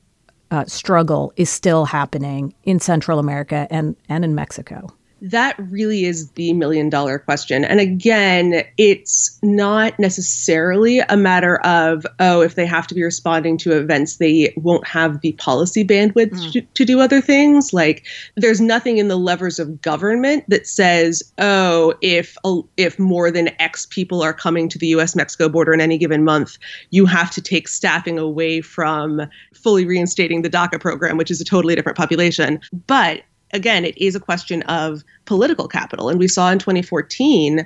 uh, 0.51 0.65
struggle 0.65 1.31
is 1.35 1.49
still 1.49 1.85
happening 1.85 2.53
in 2.63 2.79
Central 2.79 3.19
America 3.19 3.67
and, 3.69 3.95
and 4.07 4.23
in 4.23 4.35
Mexico 4.35 4.93
that 5.21 5.55
really 5.57 6.05
is 6.05 6.31
the 6.31 6.53
million 6.53 6.89
dollar 6.89 7.19
question. 7.19 7.65
And 7.65 7.79
again, 7.79 8.63
it's 8.77 9.39
not 9.43 9.97
necessarily 9.99 10.99
a 10.99 11.17
matter 11.17 11.57
of, 11.61 12.05
oh, 12.19 12.41
if 12.41 12.55
they 12.55 12.65
have 12.65 12.87
to 12.87 12.95
be 12.95 13.03
responding 13.03 13.57
to 13.59 13.77
events, 13.77 14.17
they 14.17 14.53
won't 14.57 14.87
have 14.87 15.21
the 15.21 15.33
policy 15.33 15.85
bandwidth 15.85 16.31
mm. 16.31 16.51
to, 16.53 16.61
to, 16.61 16.85
do 16.85 16.99
other 16.99 17.21
things. 17.21 17.73
Like, 17.73 18.05
there's 18.35 18.61
nothing 18.61 18.97
in 18.97 19.09
the 19.09 19.17
levers 19.17 19.59
of 19.59 19.81
government 19.81 20.45
that 20.47 20.65
says, 20.65 21.21
oh, 21.37 21.93
if, 22.01 22.37
if 22.77 22.97
more 22.97 23.29
than 23.29 23.49
X 23.61 23.85
people 23.85 24.21
are 24.21 24.33
coming 24.33 24.69
to 24.69 24.77
the 24.77 24.87
US 24.87 25.15
Mexico 25.15 25.49
border 25.49 25.73
in 25.73 25.81
any 25.81 25.97
given 25.97 26.23
month, 26.23 26.57
you 26.91 27.05
have 27.05 27.31
to 27.31 27.41
take 27.41 27.67
staffing 27.67 28.17
away 28.17 28.61
from 28.61 29.21
fully 29.53 29.85
reinstating 29.85 30.41
the 30.41 30.49
DACA 30.49 30.79
program, 30.79 31.17
which 31.17 31.31
is 31.31 31.41
a 31.41 31.45
totally 31.45 31.75
different 31.75 31.97
population. 31.97 32.59
But 32.87 33.23
again, 33.53 33.85
it 33.85 33.97
is 33.97 34.15
a 34.15 34.19
question 34.19 34.61
of 34.63 35.03
political 35.25 35.67
capital. 35.67 36.09
And 36.09 36.19
we 36.19 36.27
saw 36.27 36.51
in 36.51 36.59
2014 36.59 37.65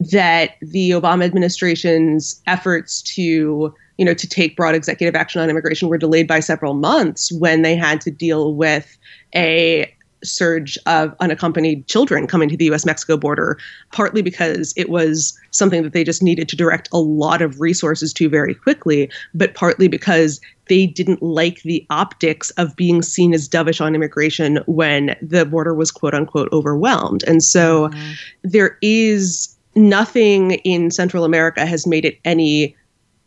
that 0.00 0.52
the 0.62 0.90
Obama 0.90 1.24
administration's 1.24 2.40
efforts 2.46 3.02
to 3.02 3.74
you 3.98 4.04
know 4.06 4.14
to 4.14 4.26
take 4.26 4.56
broad 4.56 4.74
executive 4.74 5.14
action 5.14 5.42
on 5.42 5.50
immigration 5.50 5.88
were 5.88 5.98
delayed 5.98 6.26
by 6.26 6.40
several 6.40 6.72
months 6.72 7.30
when 7.32 7.60
they 7.60 7.76
had 7.76 8.00
to 8.00 8.10
deal 8.10 8.54
with 8.54 8.96
a 9.34 9.92
surge 10.22 10.78
of 10.86 11.14
unaccompanied 11.20 11.86
children 11.86 12.26
coming 12.26 12.48
to 12.48 12.56
the 12.56 12.66
US 12.66 12.84
Mexico 12.84 13.16
border, 13.16 13.58
partly 13.92 14.22
because 14.22 14.72
it 14.76 14.88
was 14.88 15.38
something 15.50 15.82
that 15.82 15.92
they 15.92 16.04
just 16.04 16.22
needed 16.22 16.48
to 16.48 16.56
direct 16.56 16.88
a 16.92 16.98
lot 16.98 17.42
of 17.42 17.60
resources 17.60 18.12
to 18.14 18.28
very 18.28 18.54
quickly, 18.54 19.10
but 19.34 19.54
partly 19.54 19.88
because 19.88 20.40
they 20.68 20.86
didn't 20.86 21.22
like 21.22 21.62
the 21.62 21.84
optics 21.90 22.50
of 22.50 22.76
being 22.76 23.02
seen 23.02 23.34
as 23.34 23.48
dovish 23.48 23.80
on 23.80 23.94
immigration 23.94 24.60
when 24.66 25.16
the 25.20 25.44
border 25.44 25.74
was 25.74 25.90
quote 25.90 26.14
unquote 26.14 26.48
overwhelmed. 26.52 27.24
And 27.24 27.42
so 27.42 27.88
mm-hmm. 27.88 28.12
there 28.42 28.78
is 28.80 29.56
nothing 29.74 30.52
in 30.64 30.90
Central 30.90 31.24
America 31.24 31.66
has 31.66 31.86
made 31.86 32.04
it 32.04 32.18
any 32.24 32.76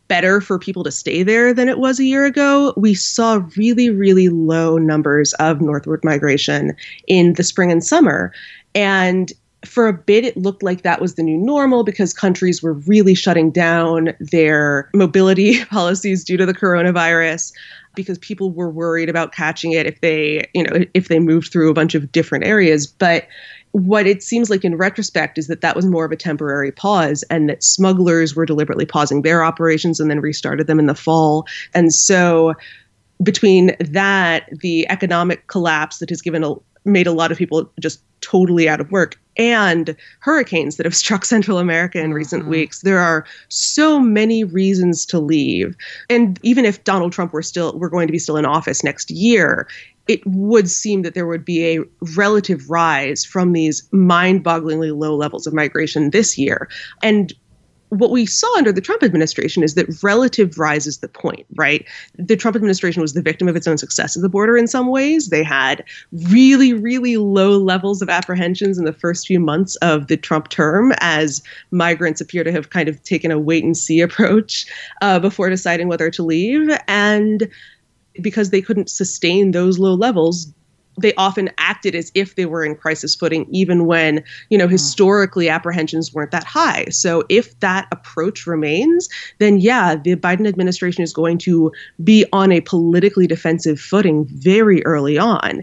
better 0.08 0.40
for 0.40 0.58
people 0.58 0.84
to 0.84 0.90
stay 0.90 1.22
there 1.22 1.54
than 1.54 1.68
it 1.68 1.78
was 1.78 1.98
a 1.98 2.04
year 2.04 2.24
ago. 2.24 2.72
We 2.76 2.94
saw 2.94 3.42
really, 3.56 3.90
really 3.90 4.28
low 4.28 4.78
numbers 4.78 5.32
of 5.34 5.60
northward 5.60 6.04
migration 6.04 6.76
in 7.06 7.34
the 7.34 7.42
spring 7.42 7.72
and 7.72 7.84
summer. 7.84 8.32
And 8.74 9.32
for 9.64 9.88
a 9.88 9.92
bit, 9.92 10.24
it 10.24 10.36
looked 10.36 10.62
like 10.62 10.82
that 10.82 11.00
was 11.00 11.14
the 11.14 11.22
new 11.22 11.38
normal 11.38 11.84
because 11.84 12.12
countries 12.12 12.62
were 12.62 12.74
really 12.74 13.14
shutting 13.14 13.50
down 13.50 14.14
their 14.20 14.90
mobility 14.94 15.64
policies 15.70 16.24
due 16.24 16.36
to 16.36 16.46
the 16.46 16.54
coronavirus 16.54 17.52
because 17.94 18.18
people 18.18 18.50
were 18.50 18.70
worried 18.70 19.08
about 19.08 19.32
catching 19.32 19.72
it 19.72 19.86
if 19.86 20.00
they, 20.00 20.48
you 20.52 20.64
know, 20.64 20.84
if 20.94 21.08
they 21.08 21.18
moved 21.18 21.52
through 21.52 21.70
a 21.70 21.74
bunch 21.74 21.94
of 21.94 22.10
different 22.12 22.44
areas. 22.44 22.86
But 22.86 23.26
what 23.74 24.06
it 24.06 24.22
seems 24.22 24.50
like 24.50 24.64
in 24.64 24.76
retrospect 24.76 25.36
is 25.36 25.48
that 25.48 25.60
that 25.60 25.74
was 25.74 25.84
more 25.84 26.04
of 26.04 26.12
a 26.12 26.16
temporary 26.16 26.70
pause 26.70 27.24
and 27.24 27.48
that 27.48 27.64
smugglers 27.64 28.36
were 28.36 28.46
deliberately 28.46 28.86
pausing 28.86 29.22
their 29.22 29.42
operations 29.42 29.98
and 29.98 30.08
then 30.08 30.20
restarted 30.20 30.68
them 30.68 30.78
in 30.78 30.86
the 30.86 30.94
fall. 30.94 31.44
And 31.74 31.92
so 31.92 32.54
between 33.20 33.74
that, 33.80 34.48
the 34.60 34.88
economic 34.90 35.48
collapse 35.48 35.98
that 35.98 36.08
has 36.08 36.22
given 36.22 36.44
a 36.44 36.54
made 36.84 37.06
a 37.06 37.12
lot 37.12 37.32
of 37.32 37.38
people 37.38 37.68
just 37.80 38.00
totally 38.20 38.68
out 38.68 38.80
of 38.80 38.90
work 38.92 39.18
and 39.36 39.96
hurricanes 40.20 40.76
that 40.76 40.86
have 40.86 40.94
struck 41.04 41.24
Central 41.24 41.58
America 41.58 41.98
in 41.98 42.12
recent 42.12 42.42
mm-hmm. 42.42 42.50
weeks. 42.50 42.80
There 42.82 43.00
are 43.00 43.24
so 43.48 43.98
many 43.98 44.44
reasons 44.44 45.04
to 45.06 45.18
leave. 45.18 45.76
And 46.08 46.38
even 46.42 46.64
if 46.64 46.84
Donald 46.84 47.12
Trump 47.12 47.32
were 47.32 47.42
still 47.42 47.76
were 47.78 47.88
going 47.88 48.06
to 48.06 48.12
be 48.12 48.18
still 48.18 48.36
in 48.36 48.46
office 48.46 48.84
next 48.84 49.10
year, 49.10 49.66
it 50.06 50.20
would 50.26 50.70
seem 50.70 51.02
that 51.02 51.14
there 51.14 51.26
would 51.26 51.44
be 51.44 51.76
a 51.76 51.80
relative 52.16 52.68
rise 52.68 53.24
from 53.24 53.52
these 53.52 53.88
mind-bogglingly 53.92 54.96
low 54.96 55.16
levels 55.16 55.46
of 55.46 55.54
migration 55.54 56.10
this 56.10 56.36
year. 56.36 56.68
And 57.02 57.32
what 57.90 58.10
we 58.10 58.26
saw 58.26 58.52
under 58.56 58.72
the 58.72 58.80
Trump 58.80 59.04
administration 59.04 59.62
is 59.62 59.74
that 59.74 60.02
relative 60.02 60.58
rise 60.58 60.86
is 60.86 60.98
the 60.98 61.08
point, 61.08 61.46
right? 61.54 61.86
The 62.16 62.36
Trump 62.36 62.56
administration 62.56 63.02
was 63.02 63.12
the 63.12 63.22
victim 63.22 63.46
of 63.46 63.54
its 63.54 63.68
own 63.68 63.78
success 63.78 64.16
at 64.16 64.22
the 64.22 64.28
border 64.28 64.56
in 64.56 64.66
some 64.66 64.88
ways. 64.88 65.28
They 65.28 65.44
had 65.44 65.84
really, 66.12 66.72
really 66.72 67.16
low 67.18 67.56
levels 67.56 68.02
of 68.02 68.08
apprehensions 68.08 68.78
in 68.78 68.84
the 68.84 68.92
first 68.92 69.28
few 69.28 69.38
months 69.38 69.76
of 69.76 70.08
the 70.08 70.16
Trump 70.16 70.48
term 70.48 70.92
as 70.98 71.40
migrants 71.70 72.20
appear 72.20 72.42
to 72.42 72.50
have 72.50 72.70
kind 72.70 72.88
of 72.88 73.00
taken 73.04 73.30
a 73.30 73.38
wait 73.38 73.62
and 73.62 73.76
see 73.76 74.00
approach 74.00 74.66
uh, 75.00 75.20
before 75.20 75.48
deciding 75.48 75.86
whether 75.86 76.10
to 76.10 76.22
leave. 76.24 76.76
And 76.88 77.48
because 78.20 78.50
they 78.50 78.62
couldn't 78.62 78.90
sustain 78.90 79.50
those 79.50 79.78
low 79.78 79.94
levels, 79.94 80.52
they 81.00 81.12
often 81.14 81.50
acted 81.58 81.94
as 81.94 82.12
if 82.14 82.36
they 82.36 82.46
were 82.46 82.64
in 82.64 82.76
crisis 82.76 83.14
footing, 83.14 83.46
even 83.50 83.86
when, 83.86 84.22
you 84.50 84.58
know, 84.58 84.66
hmm. 84.66 84.72
historically 84.72 85.48
apprehensions 85.48 86.14
weren't 86.14 86.30
that 86.30 86.44
high. 86.44 86.86
So 86.86 87.24
if 87.28 87.58
that 87.60 87.88
approach 87.90 88.46
remains, 88.46 89.08
then 89.38 89.58
yeah, 89.58 89.96
the 89.96 90.16
Biden 90.16 90.46
administration 90.46 91.02
is 91.02 91.12
going 91.12 91.38
to 91.38 91.72
be 92.02 92.24
on 92.32 92.52
a 92.52 92.60
politically 92.60 93.26
defensive 93.26 93.80
footing 93.80 94.26
very 94.26 94.84
early 94.84 95.18
on. 95.18 95.62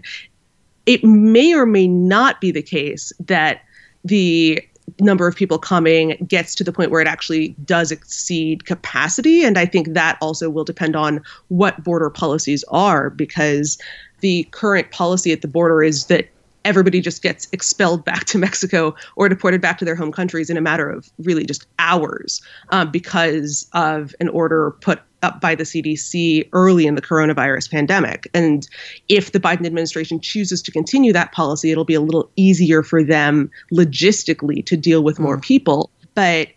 It 0.84 1.04
may 1.04 1.54
or 1.54 1.64
may 1.64 1.86
not 1.86 2.40
be 2.40 2.50
the 2.50 2.62
case 2.62 3.12
that 3.20 3.62
the 4.04 4.60
number 5.00 5.26
of 5.26 5.36
people 5.36 5.58
coming 5.58 6.16
gets 6.26 6.54
to 6.56 6.64
the 6.64 6.72
point 6.72 6.90
where 6.90 7.00
it 7.00 7.08
actually 7.08 7.50
does 7.64 7.90
exceed 7.90 8.66
capacity. 8.66 9.44
And 9.44 9.58
I 9.58 9.66
think 9.66 9.94
that 9.94 10.18
also 10.20 10.50
will 10.50 10.64
depend 10.64 10.96
on 10.96 11.22
what 11.48 11.82
border 11.82 12.10
policies 12.10 12.64
are, 12.68 13.10
because 13.10 13.78
the 14.20 14.44
current 14.50 14.90
policy 14.90 15.32
at 15.32 15.42
the 15.42 15.48
border 15.48 15.82
is 15.82 16.06
that 16.06 16.28
everybody 16.64 17.00
just 17.00 17.22
gets 17.22 17.48
expelled 17.52 18.04
back 18.06 18.24
to 18.26 18.38
Mexico 18.38 18.94
or 19.16 19.28
deported 19.28 19.60
back 19.60 19.78
to 19.78 19.84
their 19.84 19.96
home 19.96 20.12
countries 20.12 20.50
in 20.50 20.56
a 20.56 20.60
matter 20.60 20.88
of 20.88 21.10
really 21.18 21.44
just 21.44 21.66
hours 21.78 22.40
um, 22.70 22.90
because 22.90 23.68
of 23.72 24.14
an 24.20 24.28
order 24.28 24.72
put 24.80 25.00
up 25.22 25.40
by 25.40 25.54
the 25.54 25.64
CDC 25.64 26.48
early 26.52 26.86
in 26.86 26.94
the 26.94 27.02
coronavirus 27.02 27.70
pandemic. 27.70 28.28
And 28.34 28.68
if 29.08 29.32
the 29.32 29.40
Biden 29.40 29.66
administration 29.66 30.20
chooses 30.20 30.60
to 30.62 30.72
continue 30.72 31.12
that 31.12 31.32
policy, 31.32 31.70
it'll 31.70 31.84
be 31.84 31.94
a 31.94 32.00
little 32.00 32.30
easier 32.36 32.82
for 32.82 33.02
them 33.02 33.50
logistically 33.72 34.64
to 34.66 34.76
deal 34.76 35.02
with 35.02 35.18
more 35.18 35.38
mm. 35.38 35.42
people. 35.42 35.90
But 36.14 36.48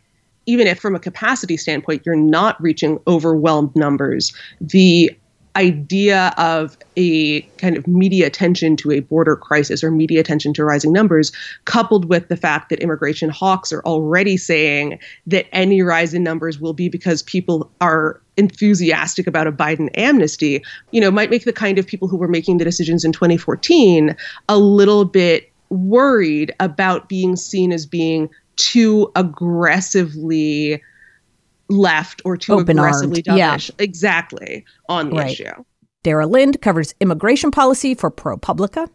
even 0.48 0.68
if, 0.68 0.80
from 0.80 0.96
a 0.96 1.00
capacity 1.00 1.58
standpoint, 1.58 2.04
you're 2.06 2.16
not 2.16 2.62
reaching 2.62 3.00
overwhelmed 3.08 3.76
numbers, 3.76 4.34
the 4.62 5.16
idea 5.56 6.34
of 6.38 6.78
a 6.98 7.42
kind 7.58 7.78
of 7.78 7.88
media 7.88 8.28
attention 8.28 8.76
to 8.78 8.92
a 8.92 9.00
border 9.00 9.36
crisis 9.36 9.84
or 9.84 9.92
media 9.92 10.20
attention 10.20 10.54
to 10.54 10.66
rising 10.66 10.92
numbers, 10.92 11.32
coupled 11.66 12.10
with 12.10 12.28
the 12.28 12.38
fact 12.38 12.70
that 12.70 12.80
immigration 12.80 13.30
hawks 13.30 13.72
are 13.72 13.82
already 13.82 14.38
saying 14.38 15.00
that 15.28 15.46
any 15.52 15.82
rise 15.82 16.14
in 16.14 16.24
numbers 16.24 16.60
will 16.60 16.74
be 16.74 16.90
because 16.90 17.24
people 17.24 17.70
are 17.82 18.22
enthusiastic 18.38 19.28
about 19.28 19.48
a 19.48 19.52
Biden 19.52 19.90
amnesty, 19.96 20.64
you 20.92 21.00
know, 21.00 21.12
might 21.12 21.30
make 21.30 21.46
the 21.46 21.54
kind 21.54 21.80
of 21.80 21.88
people 21.88 22.08
who 22.08 22.18
were 22.18 22.28
making 22.28 22.58
the 22.58 22.66
decisions 22.66 23.06
in 23.06 23.12
2014 23.12 24.16
a 24.50 24.58
little 24.58 25.06
bit 25.06 25.52
worried 25.70 26.54
about 26.60 27.10
being 27.10 27.36
seen 27.36 27.72
as 27.72 27.86
being 27.86 28.30
too 28.56 29.12
aggressively 29.16 30.82
left 31.70 32.22
or 32.26 32.38
too 32.38 32.54
Open 32.54 32.78
aggressively 32.78 33.24
dovish. 33.24 33.70
Yeah. 33.70 33.76
Exactly 33.80 34.66
on 34.90 35.10
the 35.10 35.18
right. 35.18 35.32
issue. 35.32 35.64
Dara 36.04 36.28
Lind 36.28 36.62
covers 36.62 36.94
immigration 37.00 37.52
policy 37.52 37.96
for 37.96 38.12
ProPublica. 38.12 38.90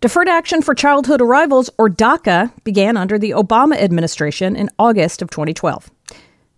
Deferred 0.00 0.28
Action 0.28 0.62
for 0.62 0.74
Childhood 0.74 1.20
Arrivals, 1.20 1.68
or 1.76 1.90
DACA, 1.90 2.52
began 2.62 2.96
under 2.96 3.18
the 3.18 3.32
Obama 3.32 3.76
administration 3.76 4.54
in 4.54 4.70
August 4.78 5.20
of 5.20 5.30
2012. 5.30 5.90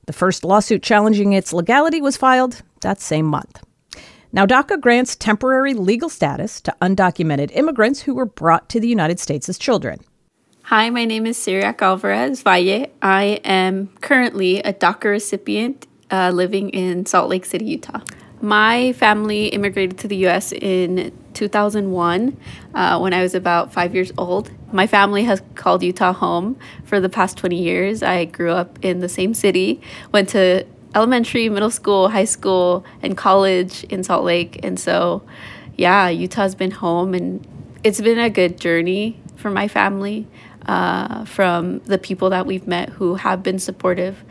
The 0.06 0.12
first 0.12 0.44
lawsuit 0.44 0.82
challenging 0.82 1.32
its 1.32 1.52
legality 1.52 2.02
was 2.02 2.16
filed 2.16 2.62
that 2.82 3.00
same 3.00 3.26
month. 3.26 3.62
Now, 4.32 4.46
DACA 4.46 4.80
grants 4.80 5.16
temporary 5.16 5.74
legal 5.74 6.08
status 6.08 6.60
to 6.60 6.76
undocumented 6.80 7.50
immigrants 7.54 8.02
who 8.02 8.14
were 8.14 8.26
brought 8.26 8.68
to 8.68 8.78
the 8.78 8.88
United 8.88 9.18
States 9.18 9.48
as 9.48 9.58
children. 9.58 10.00
Hi, 10.70 10.88
my 10.88 11.04
name 11.04 11.26
is 11.26 11.36
Ciriac 11.36 11.82
Alvarez 11.82 12.42
Valle. 12.42 12.86
I 13.02 13.40
am 13.42 13.88
currently 14.00 14.60
a 14.60 14.72
DACA 14.72 15.10
recipient 15.10 15.88
uh, 16.12 16.30
living 16.32 16.70
in 16.70 17.06
Salt 17.06 17.28
Lake 17.28 17.44
City, 17.44 17.64
Utah. 17.64 18.02
My 18.40 18.92
family 18.92 19.48
immigrated 19.48 19.98
to 19.98 20.06
the 20.06 20.28
US 20.28 20.52
in 20.52 21.10
2001 21.34 22.36
uh, 22.72 22.98
when 23.00 23.12
I 23.12 23.20
was 23.20 23.34
about 23.34 23.72
five 23.72 23.96
years 23.96 24.12
old. 24.16 24.52
My 24.72 24.86
family 24.86 25.24
has 25.24 25.42
called 25.56 25.82
Utah 25.82 26.12
home 26.12 26.56
for 26.84 27.00
the 27.00 27.08
past 27.08 27.36
20 27.36 27.60
years. 27.60 28.04
I 28.04 28.26
grew 28.26 28.52
up 28.52 28.78
in 28.80 29.00
the 29.00 29.08
same 29.08 29.34
city, 29.34 29.80
went 30.12 30.28
to 30.28 30.64
elementary, 30.94 31.48
middle 31.48 31.72
school, 31.72 32.10
high 32.10 32.26
school, 32.26 32.84
and 33.02 33.16
college 33.16 33.82
in 33.90 34.04
Salt 34.04 34.22
Lake. 34.22 34.60
And 34.62 34.78
so, 34.78 35.24
yeah, 35.76 36.08
Utah's 36.10 36.54
been 36.54 36.70
home 36.70 37.12
and 37.12 37.44
it's 37.82 38.00
been 38.00 38.20
a 38.20 38.30
good 38.30 38.60
journey 38.60 39.20
for 39.34 39.50
my 39.50 39.66
family 39.66 40.28
uh, 40.66 41.24
from 41.24 41.80
the 41.80 41.98
people 41.98 42.30
that 42.30 42.46
we've 42.46 42.66
met 42.66 42.88
who 42.90 43.14
have 43.14 43.42
been 43.42 43.58
supportive 43.58 44.22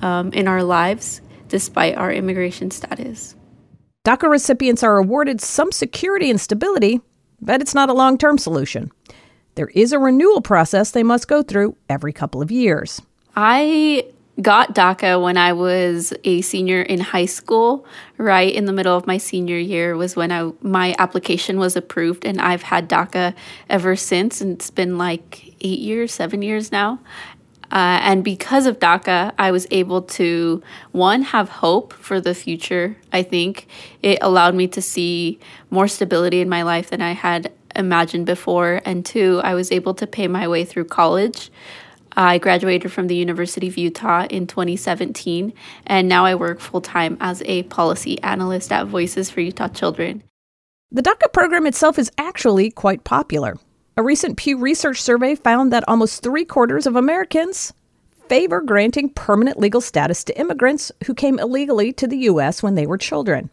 um, 0.00 0.32
in 0.32 0.48
our 0.48 0.62
lives 0.62 1.20
despite 1.48 1.96
our 1.96 2.12
immigration 2.12 2.70
status. 2.70 3.36
DACA 4.04 4.28
recipients 4.28 4.82
are 4.82 4.98
awarded 4.98 5.40
some 5.40 5.72
security 5.72 6.30
and 6.30 6.40
stability, 6.40 7.00
but 7.40 7.60
it's 7.60 7.74
not 7.74 7.88
a 7.88 7.94
long 7.94 8.18
term 8.18 8.38
solution. 8.38 8.90
There 9.54 9.68
is 9.68 9.92
a 9.92 9.98
renewal 9.98 10.40
process 10.40 10.90
they 10.90 11.02
must 11.02 11.28
go 11.28 11.42
through 11.42 11.76
every 11.88 12.12
couple 12.12 12.42
of 12.42 12.50
years. 12.50 13.00
I 13.36 14.06
got 14.40 14.74
DACA 14.74 15.22
when 15.22 15.36
I 15.36 15.52
was 15.52 16.12
a 16.24 16.40
senior 16.40 16.82
in 16.82 17.00
high 17.00 17.26
school. 17.26 17.86
Right 18.18 18.52
in 18.52 18.64
the 18.64 18.72
middle 18.72 18.96
of 18.96 19.06
my 19.06 19.18
senior 19.18 19.58
year 19.58 19.96
was 19.96 20.16
when 20.16 20.32
I 20.32 20.50
my 20.60 20.94
application 20.98 21.58
was 21.58 21.76
approved, 21.76 22.24
and 22.24 22.40
I've 22.40 22.62
had 22.62 22.88
DACA 22.88 23.34
ever 23.68 23.96
since. 23.96 24.40
And 24.40 24.52
it's 24.52 24.70
been 24.70 24.98
like 24.98 25.54
eight 25.60 25.78
years, 25.78 26.12
seven 26.12 26.42
years 26.42 26.72
now. 26.72 27.00
Uh, 27.72 27.98
and 28.02 28.22
because 28.22 28.66
of 28.66 28.78
DACA, 28.78 29.32
I 29.36 29.50
was 29.50 29.66
able 29.70 30.02
to 30.02 30.62
one 30.92 31.22
have 31.22 31.48
hope 31.48 31.92
for 31.92 32.20
the 32.20 32.34
future. 32.34 32.96
I 33.12 33.22
think 33.22 33.66
it 34.00 34.18
allowed 34.20 34.54
me 34.54 34.68
to 34.68 34.82
see 34.82 35.40
more 35.70 35.88
stability 35.88 36.40
in 36.40 36.48
my 36.48 36.62
life 36.62 36.90
than 36.90 37.02
I 37.02 37.12
had 37.12 37.52
imagined 37.74 38.26
before, 38.26 38.80
and 38.84 39.04
two, 39.04 39.40
I 39.42 39.54
was 39.54 39.72
able 39.72 39.94
to 39.94 40.06
pay 40.06 40.28
my 40.28 40.46
way 40.46 40.64
through 40.64 40.84
college. 40.84 41.50
I 42.16 42.38
graduated 42.38 42.92
from 42.92 43.08
the 43.08 43.16
University 43.16 43.66
of 43.66 43.76
Utah 43.76 44.26
in 44.30 44.46
2017, 44.46 45.52
and 45.86 46.08
now 46.08 46.24
I 46.24 46.34
work 46.34 46.60
full 46.60 46.80
time 46.80 47.16
as 47.20 47.42
a 47.46 47.64
policy 47.64 48.22
analyst 48.22 48.70
at 48.70 48.86
Voices 48.86 49.30
for 49.30 49.40
Utah 49.40 49.68
Children. 49.68 50.22
The 50.92 51.02
DACA 51.02 51.32
program 51.32 51.66
itself 51.66 51.98
is 51.98 52.12
actually 52.18 52.70
quite 52.70 53.02
popular. 53.02 53.56
A 53.96 54.02
recent 54.02 54.36
Pew 54.36 54.58
Research 54.58 55.00
survey 55.02 55.34
found 55.34 55.72
that 55.72 55.88
almost 55.88 56.22
three 56.22 56.44
quarters 56.44 56.86
of 56.86 56.96
Americans 56.96 57.72
favor 58.28 58.60
granting 58.60 59.10
permanent 59.10 59.58
legal 59.58 59.80
status 59.80 60.24
to 60.24 60.38
immigrants 60.38 60.90
who 61.06 61.14
came 61.14 61.38
illegally 61.38 61.92
to 61.92 62.06
the 62.06 62.18
U.S. 62.18 62.62
when 62.62 62.74
they 62.74 62.86
were 62.86 62.96
children. 62.96 63.50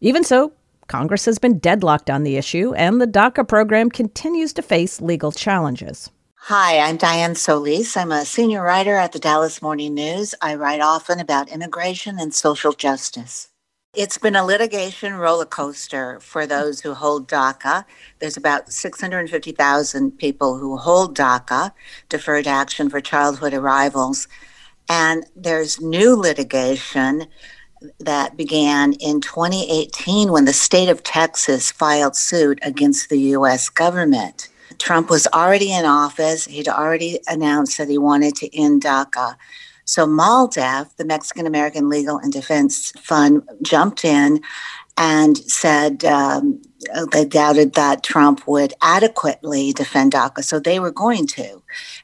Even 0.00 0.24
so, 0.24 0.52
Congress 0.88 1.24
has 1.24 1.38
been 1.38 1.58
deadlocked 1.58 2.10
on 2.10 2.22
the 2.22 2.36
issue, 2.36 2.74
and 2.74 3.00
the 3.00 3.06
DACA 3.06 3.48
program 3.48 3.90
continues 3.90 4.52
to 4.52 4.62
face 4.62 5.00
legal 5.00 5.32
challenges. 5.32 6.10
Hi, 6.46 6.80
I'm 6.80 6.98
Dianne 6.98 7.36
Solis. 7.36 7.96
I'm 7.96 8.10
a 8.10 8.24
senior 8.24 8.64
writer 8.64 8.96
at 8.96 9.12
the 9.12 9.20
Dallas 9.20 9.62
Morning 9.62 9.94
News. 9.94 10.34
I 10.42 10.56
write 10.56 10.80
often 10.80 11.20
about 11.20 11.48
immigration 11.48 12.18
and 12.18 12.34
social 12.34 12.72
justice. 12.72 13.50
It's 13.94 14.18
been 14.18 14.34
a 14.34 14.44
litigation 14.44 15.14
roller 15.14 15.44
coaster 15.44 16.18
for 16.18 16.44
those 16.44 16.80
who 16.80 16.94
hold 16.94 17.28
DACA. 17.28 17.84
There's 18.18 18.36
about 18.36 18.72
650,000 18.72 20.18
people 20.18 20.58
who 20.58 20.76
hold 20.78 21.16
DACA, 21.16 21.70
Deferred 22.08 22.48
Action 22.48 22.90
for 22.90 23.00
Childhood 23.00 23.54
Arrivals. 23.54 24.26
And 24.88 25.24
there's 25.36 25.80
new 25.80 26.16
litigation 26.16 27.26
that 28.00 28.36
began 28.36 28.94
in 28.94 29.20
2018 29.20 30.32
when 30.32 30.46
the 30.46 30.52
state 30.52 30.88
of 30.88 31.04
Texas 31.04 31.70
filed 31.70 32.16
suit 32.16 32.58
against 32.62 33.10
the 33.10 33.20
U.S. 33.20 33.68
government. 33.68 34.48
Trump 34.82 35.08
was 35.08 35.28
already 35.32 35.72
in 35.72 35.84
office. 35.84 36.44
He'd 36.44 36.66
already 36.66 37.20
announced 37.28 37.78
that 37.78 37.88
he 37.88 37.98
wanted 37.98 38.34
to 38.36 38.58
end 38.58 38.82
DACA. 38.82 39.36
So 39.84 40.06
MALDEF, 40.06 40.96
the 40.96 41.04
Mexican 41.04 41.46
American 41.46 41.88
Legal 41.88 42.18
and 42.18 42.32
Defense 42.32 42.90
Fund, 42.98 43.48
jumped 43.62 44.04
in 44.04 44.42
and 44.96 45.38
said 45.38 46.04
um, 46.04 46.60
they 47.12 47.24
doubted 47.24 47.74
that 47.74 48.02
Trump 48.02 48.48
would 48.48 48.74
adequately 48.82 49.72
defend 49.72 50.12
DACA. 50.12 50.42
So 50.42 50.58
they 50.58 50.80
were 50.80 50.90
going 50.90 51.28
to. 51.28 51.62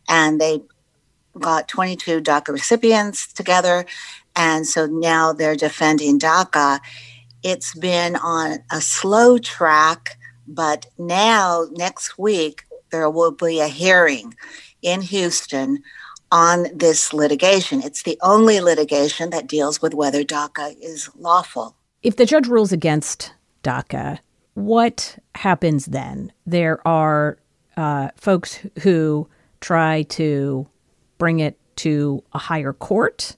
And 0.08 0.40
they 0.40 0.62
got 1.36 1.66
22 1.66 2.20
DACA 2.20 2.52
recipients 2.52 3.32
together. 3.32 3.86
And 4.36 4.68
so 4.68 4.86
now 4.86 5.32
they're 5.32 5.56
defending 5.56 6.20
DACA. 6.20 6.78
It's 7.42 7.74
been 7.74 8.14
on 8.14 8.58
a 8.70 8.80
slow 8.80 9.38
track, 9.38 10.16
but 10.46 10.86
now 10.96 11.66
next 11.72 12.18
week 12.18 12.64
there 12.90 13.10
will 13.10 13.32
be 13.32 13.60
a 13.60 13.68
hearing 13.68 14.34
in 14.82 15.00
Houston 15.00 15.82
on 16.30 16.66
this 16.74 17.12
litigation. 17.12 17.82
It's 17.82 18.02
the 18.02 18.18
only 18.22 18.60
litigation 18.60 19.30
that 19.30 19.46
deals 19.46 19.80
with 19.80 19.94
whether 19.94 20.22
DACA 20.22 20.76
is 20.80 21.08
lawful. 21.16 21.74
If 22.02 22.16
the 22.16 22.26
judge 22.26 22.46
rules 22.46 22.72
against 22.72 23.32
DACA, 23.62 24.18
what 24.54 25.18
happens 25.34 25.86
then? 25.86 26.32
There 26.46 26.86
are 26.86 27.38
uh, 27.76 28.10
folks 28.16 28.60
who 28.82 29.28
try 29.60 30.02
to 30.02 30.66
bring 31.18 31.40
it 31.40 31.58
to 31.76 32.22
a 32.32 32.38
higher 32.38 32.72
court 32.72 33.36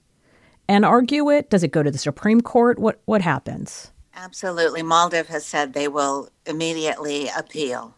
and 0.67 0.85
argue 0.85 1.29
it. 1.29 1.49
Does 1.49 1.63
it 1.63 1.71
go 1.71 1.83
to 1.83 1.91
the 1.91 1.97
Supreme 1.97 2.41
Court? 2.41 2.79
What 2.79 3.01
what 3.05 3.21
happens? 3.21 3.91
Absolutely. 4.15 4.81
MALDEF 4.81 5.27
has 5.27 5.45
said 5.45 5.73
they 5.73 5.87
will 5.87 6.29
immediately 6.45 7.29
appeal. 7.35 7.95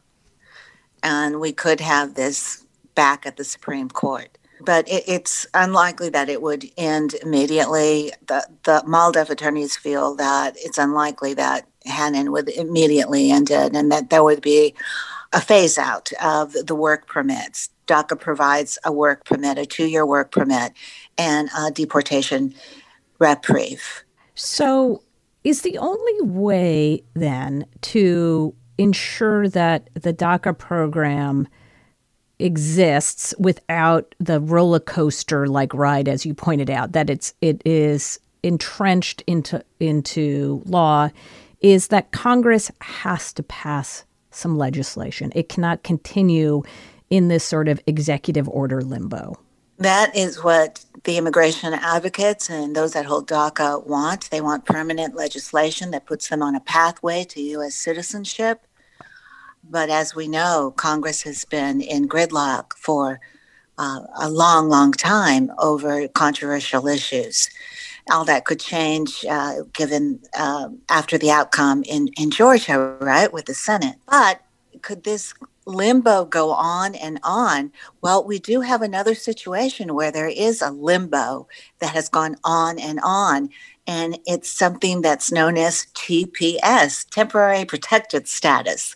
And 1.04 1.40
we 1.40 1.52
could 1.52 1.80
have 1.82 2.16
this 2.16 2.66
back 2.96 3.26
at 3.26 3.38
the 3.38 3.44
Supreme 3.44 3.90
Court 3.90 4.38
but 4.66 4.88
it, 4.88 5.04
it's 5.08 5.46
unlikely 5.54 6.10
that 6.10 6.30
it 6.30 6.42
would 6.42 6.66
end 6.78 7.16
immediately. 7.22 8.12
The, 8.28 8.48
the 8.64 8.84
MALDEF 8.88 9.30
attorneys 9.30 9.76
feel 9.76 10.16
that 10.16 10.56
it's 10.58 10.78
unlikely 10.78 11.34
that 11.36 11.68
Hanen 11.88 12.32
would 12.32 12.50
immediately 12.50 13.32
end 13.32 13.52
it 13.52 13.76
and 13.76 13.92
that 13.92 14.10
there 14.10 14.24
would 14.24 14.42
be 14.42 14.74
a 15.34 15.42
phase 15.42 15.78
out 15.78 16.12
of 16.24 16.54
the 16.54 16.76
work 16.76 17.08
permits. 17.08 17.70
DACA 17.88 18.20
provides 18.20 18.78
a 18.86 18.92
work 18.92 19.26
permit, 19.26 19.58
a 19.58 19.66
two 19.66 19.88
year 19.88 20.06
work 20.06 20.32
permit, 20.32 20.74
and 21.18 21.50
a 21.58 21.72
deportation 21.72 22.54
reprieve. 23.20 24.04
So, 24.36 25.04
is 25.44 25.62
the 25.62 25.78
only 25.78 26.22
way 26.22 27.04
then 27.14 27.66
to 27.82 28.56
ensure 28.78 29.48
that 29.50 29.90
the 29.94 30.14
DACA 30.14 30.58
program 30.58 31.48
exists 32.40 33.34
without 33.38 34.16
the 34.20 34.40
roller 34.40 34.80
coaster 34.80 35.48
like 35.48 35.74
ride 35.74 36.08
as 36.08 36.26
you 36.26 36.34
pointed 36.34 36.70
out 36.70 36.92
that 36.92 37.10
it's 37.10 37.34
it 37.42 37.62
is 37.66 38.20
entrenched 38.42 39.24
into 39.28 39.64
into 39.80 40.62
law 40.66 41.10
is 41.62 41.88
that 41.88 42.12
Congress 42.12 42.70
has 42.82 43.32
to 43.34 43.44
pass 43.44 44.04
some 44.32 44.58
legislation. 44.58 45.32
It 45.36 45.48
cannot 45.48 45.84
continue 45.84 46.64
in 47.10 47.30
this 47.30 47.44
sort 47.44 47.68
of 47.68 47.80
executive 47.88 48.50
order 48.50 48.82
limbo. 48.82 49.40
That 49.84 50.16
is 50.16 50.42
what 50.42 50.86
the 51.04 51.18
immigration 51.18 51.74
advocates 51.74 52.50
and 52.50 52.74
those 52.74 52.94
that 52.94 53.06
hold 53.06 53.28
DACA 53.28 53.86
want. 53.86 54.30
They 54.30 54.40
want 54.40 54.64
permanent 54.64 55.14
legislation 55.14 55.92
that 55.92 56.06
puts 56.06 56.30
them 56.30 56.42
on 56.42 56.56
a 56.56 56.62
pathway 56.62 57.26
to 57.26 57.42
U.S. 57.42 57.76
citizenship. 57.76 58.66
But 59.62 59.90
as 59.90 60.16
we 60.16 60.30
know, 60.30 60.74
Congress 60.78 61.24
has 61.24 61.44
been 61.44 61.82
in 61.82 62.08
gridlock 62.08 62.72
for 62.78 63.20
uh, 63.78 64.04
a 64.22 64.30
long, 64.30 64.70
long 64.70 64.94
time 64.94 65.52
over 65.58 66.08
controversial 66.08 66.88
issues. 66.88 67.50
All 68.10 68.24
that 68.24 68.46
could 68.46 68.62
change 68.62 69.26
uh, 69.30 69.64
given 69.74 70.22
uh, 70.34 70.70
after 70.90 71.18
the 71.18 71.30
outcome 71.30 71.84
in, 71.84 72.08
in 72.16 72.32
Georgia, 72.32 72.96
right, 73.02 73.34
with 73.34 73.48
the 73.48 73.54
Senate. 73.54 73.98
But 74.10 74.40
could 74.82 75.04
this 75.04 75.34
limbo 75.66 76.26
go 76.26 76.52
on 76.52 76.96
and 76.96 77.20
on? 77.24 77.72
Well, 78.02 78.24
we 78.24 78.40
do 78.40 78.62
have 78.62 78.82
another 78.82 79.16
situation 79.16 79.94
where 79.94 80.12
there 80.12 80.28
is 80.28 80.62
a 80.62 80.72
limbo 80.72 81.48
that 81.80 81.94
has 81.94 82.10
gone 82.10 82.36
on 82.44 82.80
and 82.80 83.00
on. 83.04 83.50
And 83.86 84.18
it's 84.26 84.50
something 84.50 85.02
that's 85.02 85.32
known 85.32 85.58
as 85.58 85.88
TPS, 85.94 87.10
temporary 87.10 87.66
protected 87.66 88.28
status. 88.28 88.96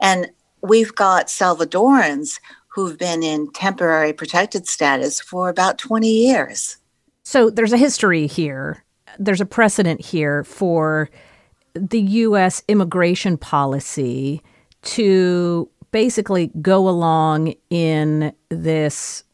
And 0.00 0.30
we've 0.62 0.94
got 0.94 1.26
Salvadorans 1.26 2.40
who've 2.68 2.98
been 2.98 3.22
in 3.22 3.50
temporary 3.52 4.12
protected 4.12 4.68
status 4.68 5.20
for 5.20 5.48
about 5.48 5.78
20 5.78 6.08
years. 6.08 6.76
So 7.24 7.50
there's 7.50 7.72
a 7.72 7.76
history 7.76 8.26
here. 8.26 8.84
There's 9.18 9.40
a 9.40 9.46
precedent 9.46 10.00
here 10.00 10.44
for 10.44 11.10
the 11.74 12.00
U.S. 12.00 12.62
immigration 12.68 13.36
policy 13.36 14.42
to 14.82 15.68
basically 15.92 16.48
go 16.60 16.88
along 16.88 17.54
in 17.68 18.32
this 18.48 19.24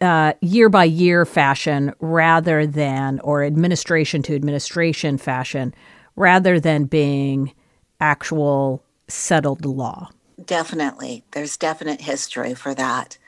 uh, 0.00 0.32
year 0.40 0.68
by 0.68 0.84
year 0.84 1.24
fashion 1.24 1.92
rather 2.00 2.66
than, 2.66 3.20
or 3.20 3.44
administration 3.44 4.22
to 4.22 4.34
administration 4.34 5.18
fashion, 5.18 5.74
rather 6.16 6.58
than 6.58 6.84
being 6.84 7.52
actual 8.00 8.84
settled 9.08 9.64
law. 9.64 10.10
Definitely. 10.44 11.24
There's 11.30 11.56
definite 11.56 12.00
history 12.00 12.54
for 12.54 12.74
that. 12.74 13.18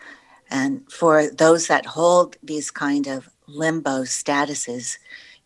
And 0.50 0.90
for 0.90 1.28
those 1.28 1.68
that 1.68 1.86
hold 1.86 2.36
these 2.42 2.70
kind 2.70 3.06
of 3.06 3.28
limbo 3.46 4.02
statuses, 4.02 4.98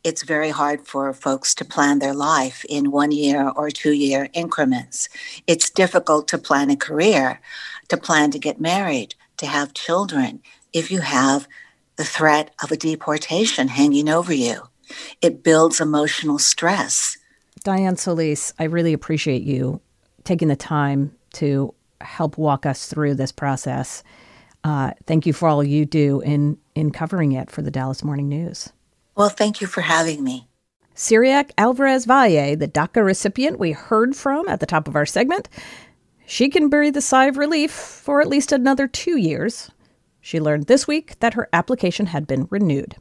it's 0.04 0.22
very 0.22 0.50
hard 0.50 0.86
for 0.86 1.12
folks 1.12 1.54
to 1.56 1.64
plan 1.64 1.98
their 1.98 2.14
life 2.14 2.64
in 2.68 2.90
one 2.90 3.12
year 3.12 3.50
or 3.56 3.70
two 3.70 3.92
year 3.92 4.28
increments. 4.32 5.08
It's 5.46 5.70
difficult 5.70 6.28
to 6.28 6.38
plan 6.38 6.70
a 6.70 6.76
career, 6.76 7.40
to 7.88 7.96
plan 7.96 8.30
to 8.30 8.38
get 8.38 8.60
married, 8.60 9.14
to 9.38 9.46
have 9.46 9.74
children, 9.74 10.40
if 10.72 10.90
you 10.90 11.00
have 11.00 11.48
the 11.96 12.04
threat 12.04 12.50
of 12.62 12.70
a 12.70 12.76
deportation 12.76 13.68
hanging 13.68 14.08
over 14.08 14.32
you. 14.32 14.62
It 15.20 15.42
builds 15.42 15.80
emotional 15.80 16.38
stress. 16.38 17.18
Dianne 17.64 17.98
Solis, 17.98 18.52
I 18.58 18.64
really 18.64 18.92
appreciate 18.92 19.42
you 19.42 19.80
taking 20.24 20.48
the 20.48 20.56
time 20.56 21.14
to 21.34 21.74
help 22.00 22.38
walk 22.38 22.64
us 22.64 22.86
through 22.86 23.14
this 23.14 23.32
process. 23.32 24.02
Uh, 24.64 24.92
thank 25.06 25.26
you 25.26 25.32
for 25.32 25.48
all 25.48 25.64
you 25.64 25.84
do 25.84 26.20
in 26.20 26.56
in 26.74 26.90
covering 26.90 27.32
it 27.32 27.50
for 27.50 27.62
the 27.62 27.70
Dallas 27.70 28.04
Morning 28.04 28.28
News. 28.28 28.72
Well, 29.18 29.28
thank 29.28 29.60
you 29.60 29.66
for 29.66 29.80
having 29.80 30.22
me. 30.22 30.46
Ciriac 30.94 31.50
Alvarez 31.58 32.04
Valle, 32.04 32.54
the 32.54 32.68
DACA 32.68 33.04
recipient 33.04 33.58
we 33.58 33.72
heard 33.72 34.14
from 34.14 34.48
at 34.48 34.60
the 34.60 34.66
top 34.66 34.86
of 34.86 34.94
our 34.94 35.06
segment, 35.06 35.48
she 36.24 36.48
can 36.48 36.68
breathe 36.68 36.96
a 36.96 37.00
sigh 37.00 37.26
of 37.26 37.36
relief 37.36 37.72
for 37.72 38.20
at 38.20 38.28
least 38.28 38.52
another 38.52 38.86
two 38.86 39.18
years. 39.18 39.72
She 40.20 40.38
learned 40.38 40.68
this 40.68 40.86
week 40.86 41.18
that 41.18 41.34
her 41.34 41.48
application 41.52 42.06
had 42.06 42.28
been 42.28 42.46
renewed. 42.48 42.94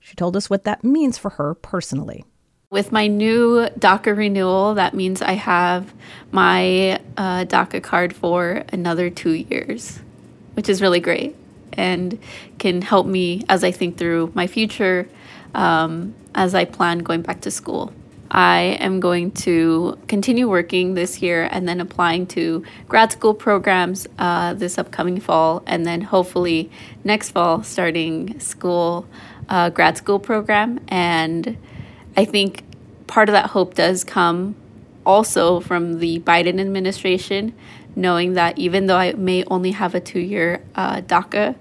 She 0.00 0.14
told 0.14 0.34
us 0.34 0.48
what 0.48 0.64
that 0.64 0.82
means 0.82 1.18
for 1.18 1.28
her 1.32 1.54
personally. 1.54 2.24
With 2.70 2.90
my 2.90 3.06
new 3.06 3.68
DACA 3.78 4.16
renewal, 4.16 4.72
that 4.74 4.94
means 4.94 5.20
I 5.20 5.32
have 5.32 5.92
my 6.32 7.00
uh, 7.18 7.44
DACA 7.44 7.82
card 7.82 8.16
for 8.16 8.64
another 8.72 9.10
two 9.10 9.32
years, 9.32 10.00
which 10.54 10.70
is 10.70 10.80
really 10.80 11.00
great 11.00 11.36
and 11.78 12.18
can 12.58 12.82
help 12.82 13.06
me 13.06 13.44
as 13.48 13.64
I 13.64 13.70
think 13.70 13.96
through 13.96 14.32
my 14.34 14.46
future 14.46 15.08
um, 15.54 16.14
as 16.34 16.54
I 16.54 16.64
plan 16.64 16.98
going 16.98 17.22
back 17.22 17.40
to 17.42 17.50
school. 17.50 17.92
I 18.30 18.76
am 18.80 19.00
going 19.00 19.30
to 19.46 19.98
continue 20.06 20.50
working 20.50 20.92
this 20.92 21.22
year 21.22 21.48
and 21.50 21.66
then 21.66 21.80
applying 21.80 22.26
to 22.28 22.62
grad 22.86 23.10
school 23.12 23.32
programs 23.32 24.06
uh, 24.18 24.52
this 24.52 24.76
upcoming 24.76 25.18
fall, 25.18 25.62
and 25.66 25.86
then 25.86 26.02
hopefully 26.02 26.70
next 27.04 27.30
fall 27.30 27.62
starting 27.62 28.38
school, 28.38 29.06
uh, 29.48 29.70
grad 29.70 29.96
school 29.96 30.18
program. 30.18 30.80
And 30.88 31.56
I 32.18 32.26
think 32.26 32.64
part 33.06 33.30
of 33.30 33.32
that 33.32 33.46
hope 33.46 33.74
does 33.74 34.04
come 34.04 34.56
also 35.06 35.60
from 35.60 35.98
the 35.98 36.20
Biden 36.20 36.60
administration, 36.60 37.54
knowing 37.96 38.34
that 38.34 38.58
even 38.58 38.86
though 38.86 38.96
I 38.96 39.12
may 39.12 39.44
only 39.44 39.72
have 39.72 39.94
a 39.94 40.00
two 40.00 40.20
year 40.20 40.62
uh, 40.74 41.00
DACA, 41.00 41.54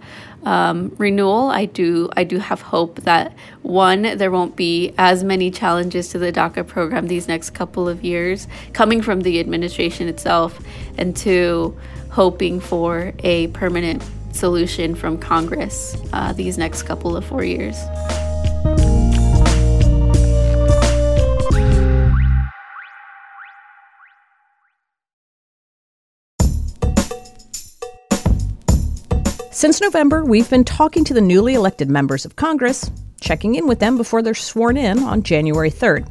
um, 0.43 0.95
renewal, 0.97 1.49
I 1.49 1.65
do 1.65 2.09
I 2.15 2.23
do 2.23 2.37
have 2.37 2.61
hope 2.61 3.01
that 3.01 3.33
one 3.63 4.03
there 4.17 4.31
won't 4.31 4.55
be 4.55 4.93
as 4.97 5.23
many 5.23 5.51
challenges 5.51 6.09
to 6.09 6.19
the 6.19 6.31
DACA 6.31 6.65
program 6.65 7.07
these 7.07 7.27
next 7.27 7.49
couple 7.51 7.89
of 7.89 8.03
years 8.03 8.47
coming 8.73 9.01
from 9.01 9.21
the 9.21 9.39
administration 9.39 10.07
itself, 10.07 10.59
and 10.97 11.15
two 11.15 11.77
hoping 12.11 12.59
for 12.59 13.13
a 13.19 13.47
permanent 13.47 14.03
solution 14.31 14.95
from 14.95 15.17
Congress 15.17 15.97
uh, 16.13 16.31
these 16.33 16.57
next 16.57 16.83
couple 16.83 17.17
of 17.17 17.25
four 17.25 17.43
years. 17.43 17.75
Since 29.57 29.81
November, 29.81 30.23
we've 30.23 30.51
been 30.51 30.63
talking 30.63 31.03
to 31.05 31.15
the 31.15 31.19
newly 31.19 31.55
elected 31.55 31.89
members 31.89 32.25
of 32.25 32.35
Congress, 32.35 32.91
checking 33.19 33.55
in 33.55 33.65
with 33.65 33.79
them 33.79 33.97
before 33.97 34.21
they're 34.21 34.35
sworn 34.35 34.77
in 34.77 34.99
on 34.99 35.23
January 35.23 35.71
3rd. 35.71 36.05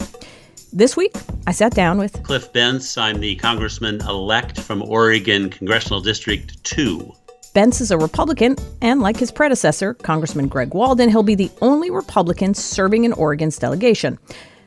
This 0.72 0.96
week, 0.96 1.14
I 1.46 1.52
sat 1.52 1.72
down 1.72 1.96
with 1.96 2.24
Cliff 2.24 2.52
Bentz. 2.52 2.98
I'm 3.00 3.20
the 3.20 3.36
congressman 3.36 4.00
elect 4.00 4.60
from 4.60 4.82
Oregon 4.82 5.48
Congressional 5.48 6.00
District 6.00 6.60
2. 6.64 7.12
Bentz 7.54 7.80
is 7.80 7.92
a 7.92 7.98
Republican, 7.98 8.56
and 8.82 9.00
like 9.00 9.16
his 9.16 9.30
predecessor, 9.30 9.94
Congressman 9.94 10.48
Greg 10.48 10.74
Walden, 10.74 11.08
he'll 11.08 11.22
be 11.22 11.36
the 11.36 11.52
only 11.62 11.88
Republican 11.88 12.52
serving 12.52 13.04
in 13.04 13.12
Oregon's 13.12 13.60
delegation. 13.60 14.18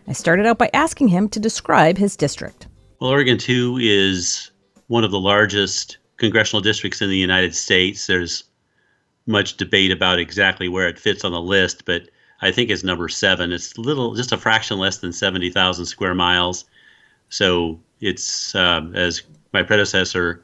I 0.08 0.14
started 0.14 0.46
out 0.46 0.58
by 0.58 0.70
asking 0.74 1.10
him 1.10 1.28
to 1.32 1.40
describe 1.42 1.98
his 1.98 2.16
district. 2.16 2.68
Well, 3.02 3.10
Oregon 3.10 3.38
2 3.38 3.80
is 3.82 4.52
one 4.88 5.04
of 5.04 5.12
the 5.12 5.20
largest 5.20 5.98
congressional 6.16 6.62
districts 6.62 7.02
in 7.02 7.10
the 7.10 7.18
United 7.18 7.54
States. 7.54 8.08
There's 8.08 8.46
much 9.30 9.58
debate 9.58 9.92
about 9.92 10.20
exactly 10.20 10.68
where 10.68 10.88
it 10.88 11.00
fits 11.00 11.24
on 11.24 11.32
the 11.32 11.42
list, 11.42 11.86
but 11.86 12.10
I 12.42 12.52
think 12.52 12.70
it's 12.70 12.84
number 12.84 13.08
seven. 13.08 13.52
It's 13.54 13.78
little, 13.78 14.16
just 14.16 14.32
a 14.32 14.38
fraction 14.38 14.80
less 14.80 14.98
than 14.98 15.14
70,000 15.14 15.86
square 15.86 16.16
miles. 16.16 16.66
So 17.30 17.80
it's, 18.02 18.56
uh, 18.56 18.82
as 18.96 19.22
my 19.54 19.62
predecessor, 19.62 20.42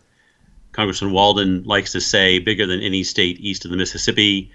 Congressman 0.72 1.12
Walden, 1.12 1.64
likes 1.64 1.92
to 1.94 2.02
say, 2.02 2.38
bigger 2.38 2.68
than 2.68 2.80
any 2.80 3.04
state 3.04 3.40
east 3.40 3.66
of 3.66 3.72
the 3.72 3.78
Mississippi. 3.78 4.52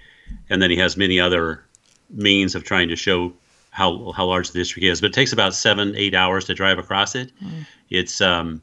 And 0.49 0.61
then 0.61 0.71
he 0.71 0.77
has 0.77 0.95
many 0.95 1.19
other 1.19 1.65
means 2.09 2.55
of 2.55 2.63
trying 2.63 2.87
to 2.87 2.95
show 2.95 3.33
how, 3.71 4.13
how 4.13 4.27
large 4.27 4.51
the 4.51 4.59
district 4.59 4.85
is. 4.85 5.01
But 5.01 5.07
it 5.07 5.13
takes 5.13 5.33
about 5.33 5.55
seven, 5.55 5.93
eight 5.97 6.13
hours 6.13 6.45
to 6.45 6.53
drive 6.53 6.79
across 6.79 7.15
it. 7.15 7.33
Mm. 7.43 7.65
It's, 7.89 8.21
um, 8.21 8.61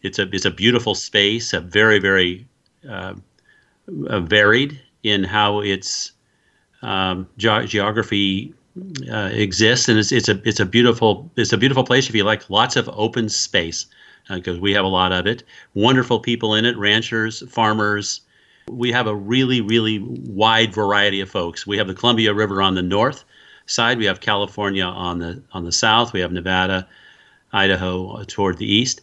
it's, 0.00 0.18
a, 0.18 0.28
it's 0.34 0.44
a 0.46 0.50
beautiful 0.50 0.94
space, 0.94 1.52
a 1.52 1.60
very, 1.60 1.98
very 1.98 2.46
uh, 2.88 3.14
uh, 4.08 4.20
varied 4.20 4.80
in 5.06 5.22
how 5.22 5.60
its 5.60 6.12
um, 6.82 7.28
ge- 7.38 7.66
geography 7.66 8.52
uh, 9.10 9.30
exists, 9.32 9.88
and 9.88 9.98
it's, 9.98 10.10
it's 10.10 10.28
a 10.28 10.40
it's 10.44 10.60
a 10.60 10.66
beautiful 10.66 11.30
it's 11.36 11.52
a 11.52 11.56
beautiful 11.56 11.84
place 11.84 12.08
if 12.08 12.14
you 12.14 12.24
like 12.24 12.50
lots 12.50 12.74
of 12.76 12.90
open 12.92 13.28
space 13.28 13.86
because 14.28 14.58
uh, 14.58 14.60
we 14.60 14.72
have 14.72 14.84
a 14.84 14.88
lot 14.88 15.12
of 15.12 15.26
it. 15.26 15.44
Wonderful 15.74 16.18
people 16.18 16.54
in 16.54 16.64
it, 16.64 16.76
ranchers, 16.76 17.48
farmers. 17.48 18.20
We 18.68 18.90
have 18.90 19.06
a 19.06 19.14
really 19.14 19.60
really 19.60 20.00
wide 20.00 20.74
variety 20.74 21.20
of 21.20 21.30
folks. 21.30 21.66
We 21.66 21.78
have 21.78 21.86
the 21.86 21.94
Columbia 21.94 22.34
River 22.34 22.60
on 22.60 22.74
the 22.74 22.82
north 22.82 23.24
side. 23.66 23.98
We 23.98 24.06
have 24.06 24.20
California 24.20 24.84
on 24.84 25.20
the 25.20 25.40
on 25.52 25.64
the 25.64 25.72
south. 25.72 26.12
We 26.12 26.20
have 26.20 26.32
Nevada, 26.32 26.88
Idaho 27.52 28.24
toward 28.24 28.58
the 28.58 28.70
east 28.70 29.02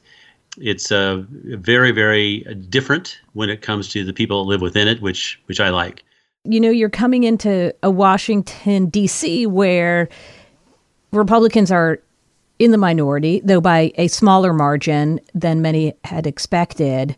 it's 0.57 0.91
uh, 0.91 1.23
very 1.29 1.91
very 1.91 2.39
different 2.69 3.19
when 3.33 3.49
it 3.49 3.61
comes 3.61 3.89
to 3.89 4.03
the 4.03 4.13
people 4.13 4.43
that 4.43 4.49
live 4.49 4.61
within 4.61 4.87
it 4.87 5.01
which 5.01 5.41
which 5.45 5.59
i 5.59 5.69
like. 5.69 6.03
You 6.45 6.59
know 6.59 6.69
you're 6.69 6.89
coming 6.89 7.23
into 7.23 7.73
a 7.83 7.89
washington 7.89 8.87
d.c 8.87 9.45
where 9.47 10.09
republicans 11.11 11.71
are 11.71 11.99
in 12.59 12.71
the 12.71 12.77
minority 12.77 13.41
though 13.43 13.61
by 13.61 13.91
a 13.95 14.07
smaller 14.07 14.53
margin 14.53 15.19
than 15.33 15.61
many 15.61 15.93
had 16.03 16.27
expected. 16.27 17.15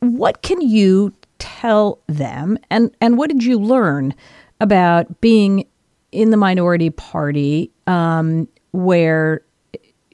What 0.00 0.42
can 0.42 0.60
you 0.60 1.14
tell 1.38 2.00
them? 2.06 2.58
And 2.70 2.94
and 3.00 3.18
what 3.18 3.30
did 3.30 3.44
you 3.44 3.58
learn 3.58 4.14
about 4.60 5.20
being 5.20 5.66
in 6.12 6.30
the 6.30 6.36
minority 6.36 6.90
party 6.90 7.70
um, 7.86 8.48
where 8.72 9.42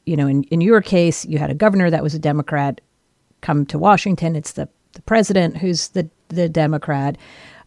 you 0.06 0.16
know, 0.16 0.26
in, 0.26 0.44
in 0.44 0.60
your 0.60 0.80
case, 0.80 1.26
you 1.26 1.38
had 1.38 1.50
a 1.50 1.54
governor 1.54 1.90
that 1.90 2.02
was 2.02 2.14
a 2.14 2.18
Democrat 2.18 2.80
come 3.40 3.66
to 3.66 3.78
Washington. 3.78 4.36
It's 4.36 4.52
the, 4.52 4.68
the 4.92 5.02
president 5.02 5.58
who's 5.58 5.88
the, 5.88 6.08
the 6.28 6.48
Democrat. 6.48 7.18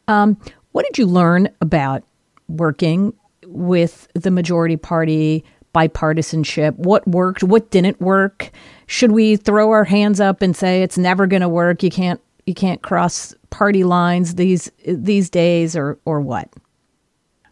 Um, 0.07 0.39
what 0.71 0.85
did 0.85 0.97
you 0.97 1.05
learn 1.05 1.49
about 1.61 2.03
working 2.47 3.13
with 3.45 4.07
the 4.13 4.31
majority 4.31 4.77
party, 4.77 5.43
bipartisanship? 5.75 6.75
What 6.75 7.07
worked? 7.07 7.43
What 7.43 7.69
didn't 7.71 7.99
work? 8.01 8.51
Should 8.87 9.11
we 9.11 9.35
throw 9.35 9.71
our 9.71 9.83
hands 9.83 10.19
up 10.19 10.41
and 10.41 10.55
say 10.55 10.81
it's 10.81 10.97
never 10.97 11.27
going 11.27 11.41
to 11.41 11.49
work? 11.49 11.83
You 11.83 11.91
can't 11.91 12.21
you 12.45 12.55
can't 12.55 12.81
cross 12.81 13.35
party 13.51 13.83
lines 13.83 14.35
these 14.35 14.71
these 14.87 15.29
days, 15.29 15.75
or 15.75 15.99
or 16.05 16.21
what? 16.21 16.49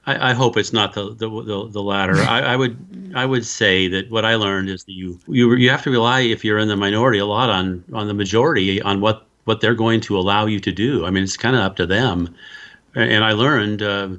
I, 0.08 0.32
I 0.32 0.34
hope 0.34 0.58
it's 0.58 0.74
not 0.74 0.94
the 0.94 1.14
the, 1.14 1.30
the, 1.30 1.68
the 1.70 1.84
latter. 1.84 2.16
I, 2.16 2.40
I, 2.40 2.56
would 2.56 3.12
I 3.14 3.26
would 3.26 3.46
say 3.46 3.88
that 3.90 4.10
what 4.10 4.26
I 4.26 4.36
learned 4.36 4.70
is 4.70 4.86
that 4.86 4.94
you 4.94 5.20
you 5.28 5.54
you 5.56 5.70
have 5.70 5.84
to 5.84 5.92
rely 5.92 6.22
if 6.22 6.44
you're 6.44 6.58
in 6.58 6.70
the 6.70 6.78
minority 6.78 7.20
a 7.20 7.26
lot 7.26 7.50
on 7.50 7.84
on 7.94 8.08
the 8.08 8.14
majority 8.14 8.82
on 8.82 9.02
what 9.02 9.28
what 9.44 9.62
they're 9.62 9.76
going 9.76 10.02
to 10.02 10.18
allow 10.18 10.46
you 10.46 10.60
to 10.62 10.72
do. 10.72 11.06
I 11.06 11.10
mean, 11.10 11.24
it's 11.24 11.38
kind 11.38 11.56
of 11.56 11.62
up 11.62 11.76
to 11.76 11.86
them. 11.86 12.34
And 12.96 13.24
I 13.24 13.34
learned 13.34 13.84
uh, 13.84 14.10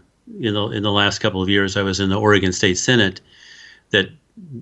in 0.41 0.55
the 0.55 0.69
in 0.69 0.83
the 0.83 0.93
last 0.93 1.19
couple 1.19 1.43
of 1.43 1.49
years 1.49 1.77
I 1.77 1.83
was 1.83 1.99
in 1.99 2.11
the 2.11 2.21
Oregon 2.21 2.53
State 2.53 2.79
Senate 2.79 3.21
that 3.91 4.11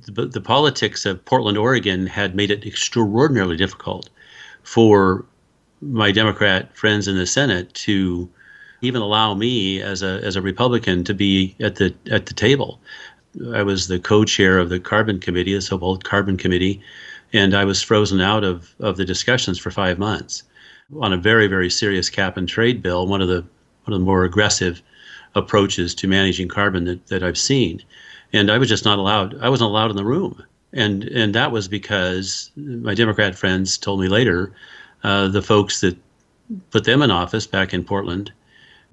the, 0.06 0.26
the 0.26 0.40
politics 0.40 1.04
of 1.04 1.22
Portland, 1.24 1.58
Oregon, 1.58 2.06
had 2.06 2.34
made 2.34 2.50
it 2.50 2.64
extraordinarily 2.64 3.56
difficult 3.56 4.08
for 4.62 5.26
my 5.82 6.10
Democrat 6.10 6.74
friends 6.74 7.08
in 7.08 7.16
the 7.16 7.26
Senate 7.26 7.74
to 7.74 8.30
even 8.82 9.02
allow 9.02 9.34
me 9.34 9.80
as 9.80 10.02
a 10.02 10.20
as 10.22 10.36
a 10.36 10.42
Republican 10.42 11.04
to 11.04 11.14
be 11.14 11.54
at 11.60 11.76
the 11.76 11.94
at 12.10 12.26
the 12.26 12.34
table. 12.34 12.80
I 13.52 13.62
was 13.62 13.88
the 13.88 13.98
co-chair 13.98 14.58
of 14.58 14.70
the 14.70 14.80
Carbon 14.80 15.20
Committee, 15.20 15.54
the 15.54 15.60
so-called 15.60 16.04
Carbon 16.04 16.36
Committee, 16.36 16.80
and 17.32 17.54
I 17.54 17.64
was 17.64 17.82
frozen 17.82 18.20
out 18.20 18.44
of 18.44 18.74
of 18.80 18.96
the 18.96 19.04
discussions 19.04 19.58
for 19.58 19.70
five 19.70 19.98
months 19.98 20.42
on 21.00 21.12
a 21.12 21.16
very 21.16 21.46
very 21.46 21.70
serious 21.70 22.10
cap 22.10 22.36
and 22.36 22.48
trade 22.48 22.82
bill, 22.82 23.06
one 23.06 23.22
of 23.22 23.28
the 23.28 23.44
one 23.84 23.92
of 23.94 24.00
the 24.00 24.06
more 24.06 24.24
aggressive 24.24 24.82
approaches 25.34 25.94
to 25.94 26.08
managing 26.08 26.48
carbon 26.48 26.84
that, 26.84 27.06
that 27.08 27.22
I've 27.22 27.38
seen. 27.38 27.82
And 28.32 28.50
I 28.50 28.58
was 28.58 28.68
just 28.68 28.84
not 28.84 28.98
allowed. 28.98 29.38
I 29.40 29.48
wasn't 29.48 29.70
allowed 29.70 29.90
in 29.90 29.96
the 29.96 30.04
room, 30.04 30.42
and 30.72 31.04
and 31.04 31.34
that 31.34 31.52
was 31.52 31.68
because 31.68 32.50
my 32.56 32.94
Democrat 32.94 33.36
friends 33.36 33.78
told 33.78 34.00
me 34.00 34.08
later, 34.08 34.52
uh, 35.04 35.28
the 35.28 35.42
folks 35.42 35.80
that 35.80 35.96
put 36.70 36.84
them 36.84 37.02
in 37.02 37.10
office 37.10 37.46
back 37.46 37.72
in 37.74 37.84
Portland 37.84 38.32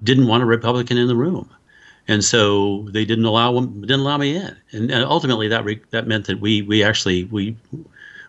didn't 0.04 0.26
want 0.26 0.42
a 0.42 0.46
Republican 0.46 0.98
in 0.98 1.08
the 1.08 1.16
room, 1.16 1.50
and 2.06 2.22
so 2.24 2.86
they 2.90 3.04
didn't 3.04 3.24
allow 3.24 3.58
didn't 3.60 4.00
allow 4.00 4.18
me 4.18 4.36
in. 4.36 4.56
And, 4.72 4.90
and 4.90 5.04
ultimately, 5.04 5.48
that 5.48 5.64
re, 5.64 5.80
that 5.90 6.06
meant 6.06 6.26
that 6.26 6.40
we 6.40 6.62
we 6.62 6.82
actually 6.84 7.24
we 7.24 7.56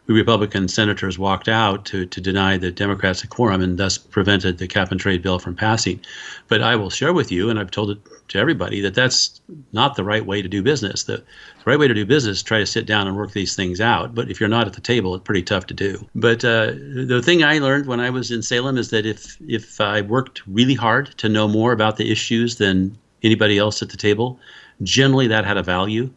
we 0.08 0.16
Republican 0.16 0.68
senators 0.68 1.18
walked 1.18 1.50
out 1.50 1.86
to, 1.86 2.06
to 2.06 2.22
deny 2.22 2.58
the 2.58 2.72
Democrats 2.72 3.24
a 3.24 3.28
quorum 3.28 3.62
and 3.62 3.78
thus 3.78 3.98
prevented 3.98 4.58
the 4.58 4.68
cap 4.68 4.92
and 4.92 5.00
trade 5.00 5.22
bill 5.22 5.40
from 5.40 5.56
passing. 5.56 6.00
But 6.48 6.62
I 6.62 6.76
will 6.76 6.90
share 6.90 7.14
with 7.14 7.32
you, 7.32 7.50
and 7.50 7.60
I've 7.60 7.72
told 7.72 7.92
it 7.92 7.98
to 8.30 8.40
everybody, 8.40 8.82
that 8.82 8.96
that's 8.96 9.42
not 9.72 9.96
the 9.96 10.04
right 10.04 10.26
way 10.26 10.42
to 10.42 10.48
do 10.48 10.62
business. 10.62 11.04
The, 11.04 11.18
the 11.18 11.24
right 11.66 11.80
way 11.80 11.88
to 11.88 11.94
do 11.94 12.06
business 12.06 12.38
is 12.38 12.44
try 12.44 12.60
to 12.60 12.66
sit 12.66 12.86
down 12.86 13.08
and 13.08 13.16
work 13.16 13.32
these 13.32 13.56
things 13.56 13.80
out. 13.80 14.16
But 14.16 14.30
if 14.30 14.40
you're 14.40 14.50
not 14.50 14.68
at 14.68 14.74
the 14.74 14.82
table, 14.82 15.16
it's 15.16 15.24
pretty 15.24 15.44
tough 15.44 15.68
to 15.68 15.74
do. 15.74 16.06
But 16.16 16.44
uh, 16.44 16.72
the 16.72 17.22
thing 17.24 17.44
I 17.44 17.60
learned 17.60 17.86
when 17.86 18.00
I 18.00 18.10
was 18.10 18.32
in 18.32 18.42
Salem 18.42 18.78
is 18.78 18.90
that 18.90 19.06
if, 19.06 19.38
if 19.48 19.80
I 19.80 20.02
worked 20.02 20.42
really 20.48 20.76
hard 20.76 21.08
to 21.18 21.30
know 21.30 21.48
more 21.48 21.72
about 21.72 21.98
the 21.98 22.12
issues 22.12 22.58
than 22.58 22.98
anybody 23.24 23.58
else 23.58 23.82
at 23.82 23.90
the 23.90 23.98
table, 23.98 24.40
generally 24.84 25.28
that 25.28 25.46
had 25.46 25.58
a 25.58 25.64
value. 25.64 26.10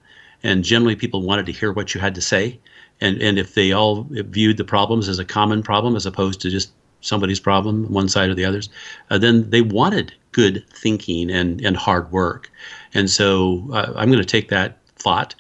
And 0.45 0.63
generally, 0.63 0.95
people 0.95 1.23
wanted 1.23 1.47
to 1.47 1.53
hear 1.53 1.73
what 1.73 1.95
you 1.95 2.01
had 2.01 2.15
to 2.15 2.21
say 2.21 2.61
and 3.01 3.21
and 3.23 3.39
if 3.39 3.55
they 3.55 3.73
all 3.73 4.07
viewed 4.11 4.57
the 4.57 4.65
problems 4.65 5.09
as 5.09 5.19
a 5.19 5.25
common 5.25 5.63
problem 5.63 5.97
as 5.97 6.07
opposed 6.07 6.41
to 6.41 6.51
just 6.51 6.73
somebody's 7.01 7.41
problem, 7.41 7.91
one 7.93 8.09
side 8.09 8.31
or 8.31 8.35
the 8.35 8.45
others, 8.45 8.69
uh, 9.11 9.19
then 9.19 9.49
they 9.51 9.63
wanted 9.63 10.13
good 10.33 10.65
thinking 10.73 11.31
and 11.31 11.61
and 11.61 11.77
hard 11.77 12.11
work. 12.13 12.51
And 12.95 13.11
so 13.11 13.69
uh, 13.73 13.93
I'm 13.97 14.11
going 14.11 14.23
to 14.23 14.25
take 14.25 14.49
that 14.49 14.79
thought 14.97 15.35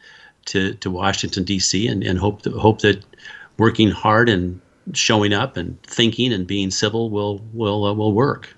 to, 0.46 0.74
to 0.74 0.90
Washington 0.90 1.44
D.C. 1.44 1.86
and, 1.86 2.02
and 2.02 2.18
hope 2.18 2.42
that, 2.42 2.54
hope 2.54 2.80
that 2.80 3.04
working 3.58 3.90
hard 3.90 4.28
and 4.28 4.60
showing 4.94 5.32
up 5.32 5.56
and 5.56 5.80
thinking 5.82 6.32
and 6.32 6.46
being 6.46 6.70
civil 6.70 7.10
will 7.10 7.40
will 7.52 7.84
uh, 7.84 7.92
will 7.92 8.12
work. 8.12 8.56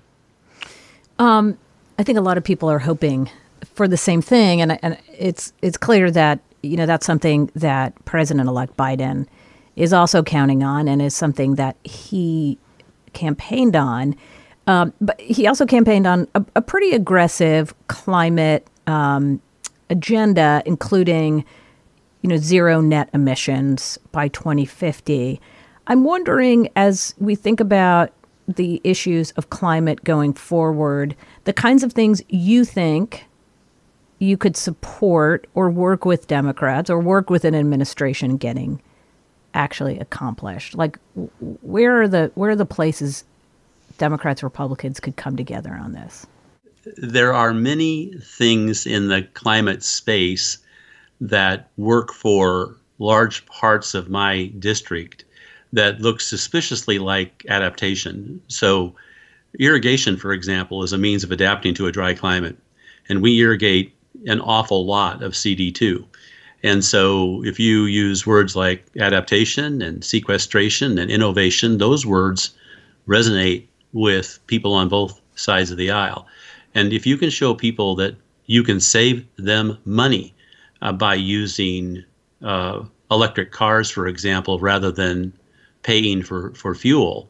Um, 1.19 1.57
I 1.99 2.03
think 2.03 2.17
a 2.17 2.21
lot 2.21 2.37
of 2.37 2.43
people 2.43 2.69
are 2.69 2.79
hoping 2.79 3.29
for 3.73 3.87
the 3.87 3.97
same 3.97 4.21
thing, 4.21 4.61
and 4.61 4.79
and 4.83 4.97
it's 5.17 5.53
it's 5.61 5.77
clear 5.77 6.09
that 6.11 6.39
you 6.63 6.77
know 6.77 6.85
that's 6.85 7.05
something 7.05 7.51
that 7.55 7.93
President-elect 8.05 8.77
Biden 8.77 9.27
is 9.75 9.93
also 9.93 10.23
counting 10.23 10.63
on, 10.63 10.87
and 10.87 11.01
is 11.01 11.15
something 11.15 11.55
that 11.55 11.75
he 11.83 12.57
campaigned 13.13 13.75
on. 13.75 14.15
Um, 14.67 14.93
but 15.01 15.19
he 15.19 15.47
also 15.47 15.65
campaigned 15.65 16.05
on 16.07 16.27
a, 16.35 16.45
a 16.55 16.61
pretty 16.61 16.91
aggressive 16.91 17.73
climate 17.87 18.67
um, 18.87 19.41
agenda, 19.89 20.61
including 20.65 21.45
you 22.21 22.29
know 22.29 22.37
zero 22.37 22.81
net 22.81 23.09
emissions 23.13 23.97
by 24.11 24.27
2050. 24.29 25.41
I'm 25.87 26.03
wondering, 26.03 26.69
as 26.75 27.15
we 27.17 27.35
think 27.35 27.59
about 27.59 28.11
the 28.47 28.81
issues 28.83 29.31
of 29.31 29.49
climate 29.49 30.03
going 30.03 30.33
forward, 30.33 31.15
the 31.45 31.53
kinds 31.53 31.83
of 31.83 31.93
things 31.93 32.21
you 32.29 32.65
think 32.65 33.25
you 34.19 34.37
could 34.37 34.55
support 34.55 35.47
or 35.55 35.69
work 35.69 36.05
with 36.05 36.27
Democrats 36.27 36.89
or 36.89 36.99
work 36.99 37.29
with 37.29 37.43
an 37.43 37.55
administration 37.55 38.37
getting 38.37 38.79
actually 39.53 39.99
accomplished. 39.99 40.75
Like, 40.75 40.97
where 41.61 42.01
are 42.01 42.07
the 42.07 42.31
where 42.35 42.51
are 42.51 42.55
the 42.55 42.65
places 42.65 43.23
Democrats 43.97 44.43
Republicans 44.43 44.99
could 44.99 45.15
come 45.15 45.35
together 45.35 45.73
on 45.73 45.93
this? 45.93 46.25
There 46.97 47.33
are 47.33 47.53
many 47.53 48.13
things 48.19 48.87
in 48.87 49.07
the 49.07 49.23
climate 49.33 49.83
space 49.83 50.57
that 51.19 51.69
work 51.77 52.11
for 52.11 52.75
large 52.97 53.45
parts 53.45 53.93
of 53.93 54.09
my 54.09 54.47
district 54.59 55.25
that 55.73 56.01
looks 56.01 56.27
suspiciously 56.27 56.99
like 56.99 57.45
adaptation. 57.47 58.41
So, 58.47 58.95
irrigation, 59.59 60.17
for 60.17 60.33
example, 60.33 60.83
is 60.83 60.93
a 60.93 60.97
means 60.97 61.23
of 61.23 61.31
adapting 61.31 61.73
to 61.75 61.87
a 61.87 61.91
dry 61.91 62.13
climate. 62.13 62.57
And 63.07 63.21
we 63.21 63.39
irrigate 63.39 63.95
an 64.25 64.41
awful 64.41 64.85
lot 64.85 65.23
of 65.23 65.33
CD2. 65.33 66.05
And 66.63 66.85
so, 66.85 67.43
if 67.43 67.59
you 67.59 67.85
use 67.85 68.27
words 68.27 68.55
like 68.55 68.85
adaptation 68.99 69.81
and 69.81 70.03
sequestration 70.03 70.99
and 70.99 71.09
innovation, 71.09 71.79
those 71.79 72.05
words 72.05 72.53
resonate 73.07 73.65
with 73.93 74.39
people 74.47 74.73
on 74.73 74.87
both 74.87 75.19
sides 75.35 75.71
of 75.71 75.77
the 75.77 75.89
aisle. 75.89 76.27
And 76.75 76.93
if 76.93 77.05
you 77.05 77.17
can 77.17 77.29
show 77.29 77.53
people 77.53 77.95
that 77.95 78.15
you 78.45 78.63
can 78.63 78.79
save 78.79 79.25
them 79.37 79.77
money 79.85 80.33
uh, 80.81 80.91
by 80.91 81.15
using 81.15 82.03
uh, 82.43 82.83
electric 83.09 83.51
cars, 83.51 83.89
for 83.89 84.07
example, 84.07 84.59
rather 84.59 84.91
than 84.91 85.33
paying 85.83 86.23
for, 86.23 86.53
for 86.53 86.75
fuel, 86.75 87.29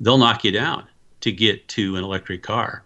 they'll 0.00 0.18
knock 0.18 0.44
you 0.44 0.50
down 0.50 0.84
to 1.20 1.30
get 1.30 1.68
to 1.68 1.96
an 1.96 2.04
electric 2.04 2.42
car. 2.42 2.82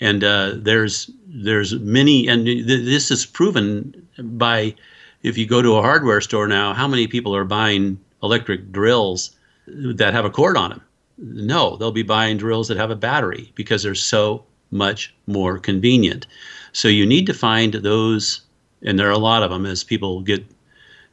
And 0.00 0.22
uh, 0.22 0.52
there's 0.56 1.10
there's 1.26 1.74
many, 1.74 2.28
and 2.28 2.46
th- 2.46 2.64
this 2.66 3.10
is 3.10 3.26
proven 3.26 4.06
by 4.18 4.74
if 5.22 5.36
you 5.36 5.46
go 5.46 5.62
to 5.62 5.76
a 5.76 5.82
hardware 5.82 6.20
store 6.20 6.46
now, 6.46 6.74
how 6.74 6.88
many 6.88 7.06
people 7.06 7.34
are 7.34 7.44
buying 7.44 7.98
electric 8.22 8.70
drills 8.72 9.36
that 9.66 10.14
have 10.14 10.24
a 10.24 10.30
cord 10.30 10.56
on 10.56 10.70
them? 10.70 10.82
No, 11.18 11.76
they'll 11.76 11.90
be 11.90 12.02
buying 12.02 12.36
drills 12.36 12.68
that 12.68 12.76
have 12.76 12.90
a 12.90 12.96
battery 12.96 13.52
because 13.54 13.82
they're 13.82 13.94
so 13.94 14.44
much 14.70 15.14
more 15.26 15.58
convenient. 15.58 16.26
So 16.72 16.88
you 16.88 17.04
need 17.06 17.26
to 17.26 17.34
find 17.34 17.74
those, 17.74 18.42
and 18.82 18.98
there 18.98 19.08
are 19.08 19.12
a 19.12 19.18
lot 19.18 19.42
of 19.42 19.50
them 19.50 19.66
as 19.66 19.82
people 19.82 20.20
get 20.20 20.44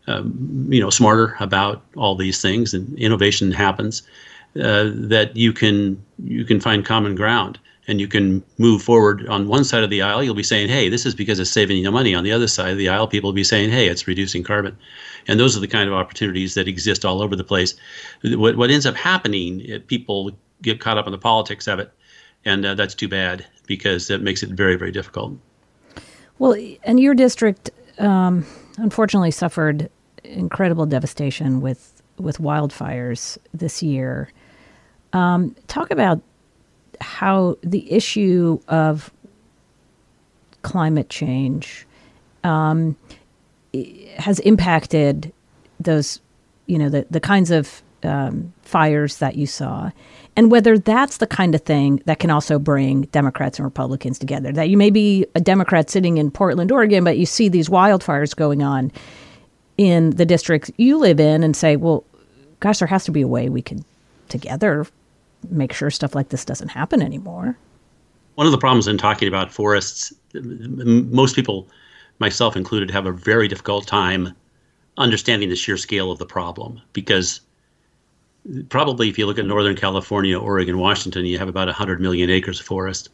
um, 0.07 0.67
you 0.69 0.79
know 0.79 0.89
smarter 0.91 1.35
about 1.39 1.83
all 1.95 2.15
these 2.15 2.41
things 2.41 2.73
and 2.73 2.97
innovation 2.99 3.51
happens 3.51 4.03
uh, 4.61 4.91
that 4.93 5.35
you 5.35 5.51
can 5.51 6.03
you 6.23 6.45
can 6.45 6.59
find 6.59 6.85
common 6.85 7.15
ground 7.15 7.59
and 7.87 7.99
you 8.01 8.07
can 8.07 8.43
move 8.57 8.81
forward 8.81 9.27
on 9.27 9.47
one 9.47 9.63
side 9.63 9.83
of 9.83 9.89
the 9.89 10.01
aisle 10.01 10.23
you'll 10.23 10.33
be 10.33 10.43
saying 10.43 10.67
hey 10.67 10.89
this 10.89 11.05
is 11.05 11.15
because 11.15 11.39
it's 11.39 11.49
saving 11.49 11.77
you 11.77 11.91
money. 11.91 12.15
On 12.15 12.23
the 12.23 12.31
other 12.31 12.47
side 12.47 12.71
of 12.71 12.77
the 12.77 12.89
aisle 12.89 13.07
people 13.07 13.29
will 13.29 13.35
be 13.35 13.43
saying 13.43 13.69
hey 13.69 13.87
it's 13.87 14.07
reducing 14.07 14.43
carbon. 14.43 14.77
And 15.27 15.39
those 15.39 15.57
are 15.57 15.59
the 15.59 15.67
kind 15.67 15.89
of 15.89 15.95
opportunities 15.95 16.53
that 16.53 16.67
exist 16.67 17.03
all 17.03 17.21
over 17.21 17.35
the 17.35 17.43
place. 17.43 17.75
What, 18.23 18.57
what 18.57 18.69
ends 18.69 18.85
up 18.85 18.95
happening 18.95 19.81
people 19.87 20.31
get 20.61 20.79
caught 20.79 20.97
up 20.97 21.05
in 21.05 21.11
the 21.11 21.17
politics 21.17 21.67
of 21.67 21.79
it 21.79 21.91
and 22.43 22.65
uh, 22.65 22.75
that's 22.75 22.95
too 22.95 23.07
bad 23.07 23.45
because 23.67 24.07
that 24.07 24.21
makes 24.21 24.43
it 24.43 24.49
very 24.49 24.75
very 24.75 24.91
difficult. 24.91 25.33
Well 26.39 26.55
and 26.83 26.99
your 26.99 27.13
district 27.13 27.69
um, 27.99 28.45
unfortunately 28.77 29.31
suffered 29.31 29.89
incredible 30.23 30.85
devastation 30.85 31.61
with 31.61 32.01
with 32.17 32.37
wildfires 32.37 33.37
this 33.53 33.83
year. 33.83 34.31
Um, 35.13 35.55
talk 35.67 35.91
about 35.91 36.21
how 37.01 37.57
the 37.61 37.91
issue 37.91 38.59
of 38.67 39.11
climate 40.61 41.09
change 41.09 41.85
um, 42.43 42.95
has 44.17 44.39
impacted 44.39 45.31
those, 45.79 46.19
you 46.67 46.77
know, 46.77 46.89
the, 46.89 47.05
the 47.09 47.19
kinds 47.19 47.51
of 47.51 47.81
um, 48.03 48.53
fires 48.61 49.17
that 49.17 49.35
you 49.35 49.47
saw, 49.47 49.91
and 50.35 50.51
whether 50.51 50.77
that's 50.77 51.17
the 51.17 51.27
kind 51.27 51.55
of 51.55 51.61
thing 51.61 52.01
that 52.05 52.19
can 52.19 52.29
also 52.29 52.59
bring 52.59 53.01
Democrats 53.03 53.57
and 53.57 53.65
Republicans 53.65 54.19
together. 54.19 54.51
That 54.51 54.69
you 54.69 54.77
may 54.77 54.89
be 54.89 55.25
a 55.35 55.41
Democrat 55.41 55.89
sitting 55.89 56.17
in 56.17 56.29
Portland, 56.29 56.71
Oregon, 56.71 57.03
but 57.03 57.17
you 57.17 57.25
see 57.25 57.49
these 57.49 57.69
wildfires 57.69 58.35
going 58.35 58.61
on 58.61 58.91
in 59.77 60.11
the 60.11 60.25
districts 60.25 60.71
you 60.77 60.97
live 60.97 61.19
in 61.19 61.43
and 61.43 61.55
say, 61.55 61.75
well, 61.75 62.03
gosh, 62.59 62.79
there 62.79 62.87
has 62.87 63.05
to 63.05 63.11
be 63.11 63.21
a 63.21 63.27
way 63.27 63.49
we 63.49 63.61
can 63.61 63.83
together 64.29 64.85
make 65.49 65.73
sure 65.73 65.89
stuff 65.89 66.15
like 66.15 66.29
this 66.29 66.45
doesn't 66.45 66.69
happen 66.69 67.01
anymore. 67.01 67.57
One 68.35 68.47
of 68.47 68.51
the 68.51 68.57
problems 68.57 68.87
in 68.87 68.97
talking 68.97 69.27
about 69.27 69.51
forests, 69.51 70.13
most 70.33 71.35
people, 71.35 71.67
myself 72.19 72.57
included, 72.57 72.91
have 72.91 73.05
a 73.05 73.11
very 73.11 73.47
difficult 73.47 73.87
time 73.87 74.35
understanding 74.97 75.49
the 75.49 75.55
sheer 75.55 75.77
scale 75.77 76.11
of 76.11 76.19
the 76.19 76.25
problem 76.25 76.81
because 76.93 77.41
probably 78.69 79.09
if 79.09 79.17
you 79.17 79.25
look 79.25 79.39
at 79.39 79.45
Northern 79.45 79.75
California, 79.75 80.37
Oregon, 80.37 80.77
Washington, 80.77 81.25
you 81.25 81.37
have 81.37 81.47
about 81.47 81.67
100 81.67 81.99
million 81.99 82.29
acres 82.29 82.59
of 82.59 82.65
forest. 82.65 83.09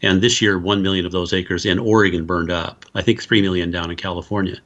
And 0.00 0.20
this 0.20 0.40
year, 0.40 0.58
1 0.58 0.82
million 0.82 1.06
of 1.06 1.12
those 1.12 1.32
acres 1.32 1.66
in 1.66 1.78
Oregon 1.78 2.24
burned 2.24 2.50
up. 2.50 2.86
I 2.94 3.02
think 3.02 3.22
3 3.22 3.42
million 3.42 3.70
down 3.70 3.90
in 3.90 3.96
California. 3.96 4.58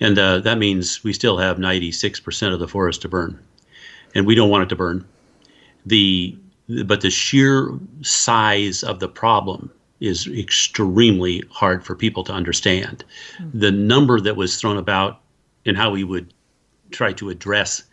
And 0.00 0.18
uh, 0.18 0.38
that 0.40 0.58
means 0.58 1.02
we 1.02 1.12
still 1.12 1.38
have 1.38 1.58
96% 1.58 2.52
of 2.52 2.60
the 2.60 2.68
forest 2.68 3.02
to 3.02 3.08
burn. 3.08 3.38
And 4.14 4.26
we 4.26 4.34
don't 4.34 4.50
want 4.50 4.64
it 4.64 4.68
to 4.70 4.76
burn. 4.76 5.04
The, 5.86 6.36
but 6.84 7.00
the 7.00 7.10
sheer 7.10 7.70
size 8.02 8.82
of 8.82 9.00
the 9.00 9.08
problem 9.08 9.70
is 10.00 10.26
extremely 10.28 11.42
hard 11.50 11.84
for 11.84 11.94
people 11.94 12.24
to 12.24 12.32
understand. 12.32 13.04
Mm-hmm. 13.38 13.58
The 13.58 13.72
number 13.72 14.20
that 14.20 14.36
was 14.36 14.60
thrown 14.60 14.76
about 14.76 15.20
and 15.66 15.76
how 15.76 15.90
we 15.90 16.04
would 16.04 16.32
try 16.90 17.12
to 17.14 17.30
address 17.30 17.84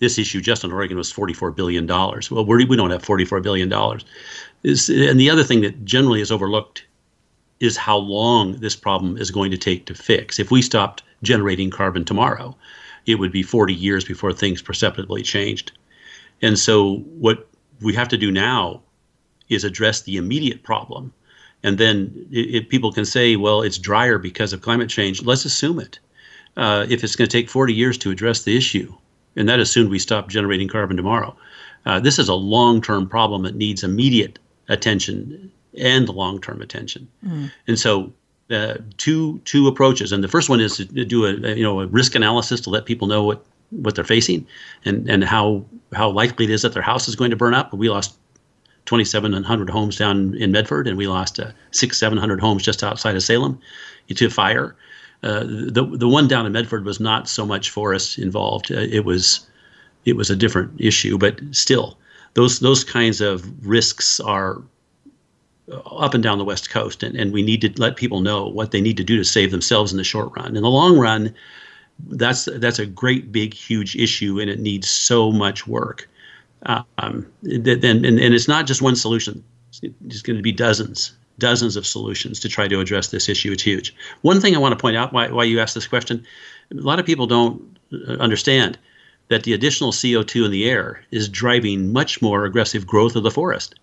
this 0.00 0.18
issue 0.18 0.40
just 0.40 0.64
in 0.64 0.72
Oregon 0.72 0.96
was 0.96 1.12
$44 1.12 1.54
billion. 1.54 1.86
Well, 1.86 2.46
we're, 2.46 2.66
we 2.66 2.76
don't 2.76 2.90
have 2.90 3.04
$44 3.04 3.42
billion. 3.42 3.70
Is, 4.62 4.88
and 4.88 5.20
the 5.20 5.30
other 5.30 5.44
thing 5.44 5.60
that 5.60 5.84
generally 5.84 6.22
is 6.22 6.32
overlooked 6.32 6.86
is 7.60 7.76
how 7.76 7.98
long 7.98 8.54
this 8.60 8.74
problem 8.74 9.18
is 9.18 9.30
going 9.30 9.50
to 9.50 9.58
take 9.58 9.84
to 9.86 9.94
fix. 9.94 10.38
If 10.38 10.50
we 10.50 10.62
stopped 10.62 11.02
generating 11.22 11.70
carbon 11.70 12.06
tomorrow, 12.06 12.56
it 13.06 13.16
would 13.16 13.32
be 13.32 13.42
40 13.42 13.74
years 13.74 14.04
before 14.04 14.32
things 14.32 14.62
perceptibly 14.62 15.22
changed. 15.22 15.72
And 16.42 16.58
so, 16.58 16.96
what 17.18 17.48
we 17.80 17.94
have 17.94 18.08
to 18.08 18.16
do 18.16 18.30
now 18.30 18.82
is 19.48 19.64
address 19.64 20.02
the 20.02 20.16
immediate 20.16 20.62
problem. 20.62 21.12
And 21.62 21.76
then 21.76 22.26
it, 22.30 22.54
it, 22.54 22.68
people 22.68 22.92
can 22.92 23.04
say, 23.04 23.36
well, 23.36 23.62
it's 23.62 23.78
drier 23.78 24.18
because 24.18 24.52
of 24.52 24.62
climate 24.62 24.88
change. 24.88 25.22
Let's 25.22 25.44
assume 25.44 25.78
it. 25.80 25.98
Uh, 26.56 26.86
if 26.88 27.04
it's 27.04 27.16
going 27.16 27.28
to 27.28 27.36
take 27.36 27.50
40 27.50 27.74
years 27.74 27.98
to 27.98 28.10
address 28.10 28.42
the 28.42 28.56
issue, 28.56 28.92
and 29.36 29.48
that 29.48 29.60
assumed 29.60 29.90
we 29.90 29.98
stop 29.98 30.28
generating 30.28 30.68
carbon 30.68 30.96
tomorrow, 30.96 31.36
uh, 31.86 32.00
this 32.00 32.18
is 32.18 32.28
a 32.28 32.34
long 32.34 32.80
term 32.80 33.08
problem 33.08 33.42
that 33.42 33.54
needs 33.54 33.84
immediate 33.84 34.38
attention 34.68 35.50
and 35.78 36.08
long 36.08 36.40
term 36.40 36.60
attention. 36.60 37.08
Mm. 37.24 37.50
And 37.66 37.78
so 37.78 38.12
uh, 38.50 38.74
two 38.96 39.38
two 39.44 39.68
approaches, 39.68 40.12
and 40.12 40.24
the 40.24 40.28
first 40.28 40.48
one 40.48 40.60
is 40.60 40.76
to 40.78 40.84
do 41.04 41.24
a, 41.24 41.52
a, 41.52 41.54
you 41.54 41.62
know 41.62 41.80
a 41.80 41.86
risk 41.86 42.14
analysis 42.14 42.60
to 42.62 42.70
let 42.70 42.84
people 42.84 43.06
know 43.06 43.22
what 43.22 43.44
what 43.70 43.94
they're 43.94 44.04
facing 44.04 44.46
and 44.84 45.08
and 45.08 45.24
how 45.24 45.64
how 45.92 46.10
likely 46.10 46.44
it 46.44 46.50
is 46.50 46.62
that 46.62 46.72
their 46.72 46.82
house 46.82 47.08
is 47.08 47.16
going 47.16 47.30
to 47.30 47.36
burn 47.36 47.54
up. 47.54 47.72
We 47.72 47.88
lost 47.88 48.16
2,700 48.86 49.70
homes 49.70 49.96
down 49.96 50.34
in 50.34 50.52
Medford, 50.52 50.88
and 50.88 50.96
we 50.96 51.06
lost 51.06 51.38
uh, 51.38 51.52
six 51.70 51.98
700 51.98 52.40
homes 52.40 52.62
just 52.62 52.82
outside 52.82 53.14
of 53.14 53.22
Salem 53.22 53.60
to 54.08 54.30
fire. 54.30 54.76
Uh, 55.22 55.44
the 55.44 55.86
the 55.92 56.08
one 56.08 56.26
down 56.26 56.46
in 56.46 56.52
Medford 56.52 56.84
was 56.84 56.98
not 56.98 57.28
so 57.28 57.46
much 57.46 57.70
forest 57.70 58.18
involved. 58.18 58.72
Uh, 58.72 58.78
it 58.78 59.04
was 59.04 59.46
it 60.04 60.16
was 60.16 60.30
a 60.30 60.36
different 60.36 60.80
issue, 60.80 61.18
but 61.18 61.40
still, 61.52 61.98
those 62.34 62.60
those 62.60 62.84
kinds 62.84 63.20
of 63.20 63.44
risks 63.66 64.18
are 64.20 64.62
up 65.70 66.14
and 66.14 66.22
down 66.22 66.38
the 66.38 66.44
West 66.44 66.70
Coast, 66.70 67.02
and, 67.02 67.14
and 67.16 67.32
we 67.32 67.42
need 67.42 67.60
to 67.60 67.72
let 67.76 67.96
people 67.96 68.20
know 68.20 68.48
what 68.48 68.70
they 68.70 68.80
need 68.80 68.96
to 68.96 69.04
do 69.04 69.16
to 69.16 69.24
save 69.24 69.50
themselves 69.50 69.92
in 69.92 69.98
the 69.98 70.04
short 70.04 70.32
run. 70.36 70.56
In 70.56 70.62
the 70.62 70.70
long 70.70 70.98
run, 70.98 71.34
that's 72.08 72.46
that's 72.56 72.78
a 72.78 72.86
great 72.86 73.32
big 73.32 73.54
huge 73.54 73.96
issue 73.96 74.40
and 74.40 74.50
it 74.50 74.60
needs 74.60 74.88
so 74.88 75.30
much 75.32 75.66
work. 75.66 76.08
Um, 76.66 77.26
and, 77.42 77.66
and, 77.66 78.04
and 78.04 78.34
it's 78.34 78.48
not 78.48 78.66
just 78.66 78.82
one 78.82 78.96
solution. 78.96 79.42
It's 79.82 80.22
going 80.22 80.36
to 80.36 80.42
be 80.42 80.52
dozens 80.52 81.12
dozens 81.38 81.74
of 81.74 81.86
solutions 81.86 82.38
to 82.38 82.48
try 82.48 82.68
to 82.68 82.80
address 82.80 83.08
this 83.08 83.28
issue. 83.28 83.52
It's 83.52 83.62
huge. 83.62 83.94
One 84.20 84.40
thing 84.40 84.54
i 84.54 84.58
want 84.58 84.72
to 84.72 84.80
point 84.80 84.96
out 84.96 85.12
why, 85.12 85.28
why 85.28 85.44
you 85.44 85.58
asked 85.58 85.74
this 85.74 85.88
question 85.88 86.24
a 86.70 86.74
lot 86.74 87.00
of 87.00 87.06
people 87.06 87.26
don't 87.26 87.78
uh, 87.92 88.12
understand 88.14 88.78
that 89.28 89.44
the 89.44 89.54
additional 89.54 89.90
co2 89.92 90.44
in 90.44 90.50
the 90.50 90.68
air 90.68 91.04
is 91.10 91.28
driving 91.28 91.92
much 91.92 92.20
more 92.22 92.44
aggressive 92.44 92.86
growth 92.86 93.16
of 93.16 93.22
the 93.22 93.30
forest. 93.30 93.74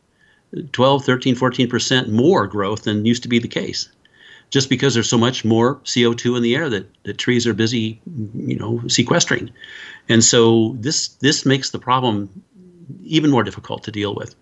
12 0.72 1.04
13 1.04 1.36
14% 1.36 2.08
more 2.08 2.48
growth 2.48 2.84
than 2.84 3.06
used 3.06 3.24
to 3.24 3.30
be 3.30 3.40
the 3.40 3.48
case 3.48 3.90
just 4.50 4.70
because 4.70 4.94
there's 4.94 5.10
so 5.10 5.18
much 5.18 5.44
more 5.44 5.76
CO2 5.78 6.38
in 6.38 6.44
the 6.44 6.56
air 6.56 6.70
that, 6.70 6.90
that 7.04 7.18
trees 7.18 7.46
are 7.46 7.54
busy, 7.54 8.00
you 8.34 8.58
know, 8.58 8.82
sequestering. 8.88 9.52
And 10.10 10.24
so 10.24 10.76
this 10.80 11.10
this 11.20 11.46
makes 11.46 11.72
the 11.72 11.80
problem 11.80 12.30
even 13.04 13.30
more 13.30 13.44
difficult 13.44 13.84
to 13.84 13.92
deal 13.92 14.16
with. 14.16 14.36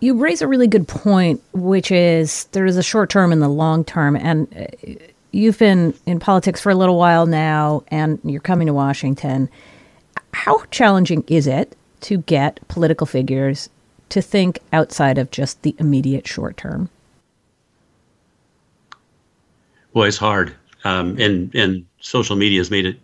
You 0.00 0.14
raise 0.18 0.42
a 0.42 0.46
really 0.46 0.66
good 0.66 0.86
point, 0.86 1.42
which 1.54 1.90
is 1.90 2.44
there 2.52 2.66
is 2.66 2.76
a 2.76 2.82
short 2.82 3.08
term 3.08 3.32
and 3.32 3.40
the 3.40 3.48
long 3.48 3.84
term. 3.84 4.16
And 4.16 4.46
uh, 4.54 5.06
you've 5.32 5.58
been 5.58 5.94
in 6.04 6.20
politics 6.20 6.60
for 6.60 6.70
a 6.70 6.74
little 6.74 6.98
while 6.98 7.24
now, 7.24 7.82
and 7.88 8.20
you're 8.22 8.42
coming 8.42 8.66
to 8.66 8.74
Washington. 8.74 9.48
How 10.34 10.62
challenging 10.70 11.24
is 11.26 11.46
it 11.46 11.74
to 12.02 12.18
get 12.18 12.60
political 12.68 13.06
figures 13.06 13.70
to 14.10 14.20
think 14.20 14.58
outside 14.74 15.16
of 15.16 15.30
just 15.30 15.62
the 15.62 15.74
immediate 15.78 16.28
short 16.28 16.58
term? 16.58 16.90
Boy, 19.94 20.08
it's 20.08 20.16
hard, 20.18 20.52
um, 20.82 21.16
and 21.20 21.54
and 21.54 21.86
social 22.00 22.34
media 22.34 22.58
has 22.58 22.68
made 22.68 22.84
it 22.84 22.98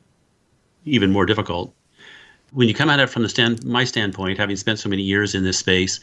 even 0.85 1.13
more 1.13 1.25
difficult. 1.25 1.73
When 2.53 2.67
you 2.67 2.75
come 2.75 2.91
at 2.91 2.99
it 2.99 3.09
from 3.09 3.23
the 3.23 3.29
stand, 3.29 3.65
my 3.65 3.85
standpoint, 3.85 4.39
having 4.39 4.57
spent 4.57 4.81
so 4.81 4.89
many 4.89 5.03
years 5.03 5.33
in 5.33 5.45
this 5.45 5.57
space, 5.57 6.01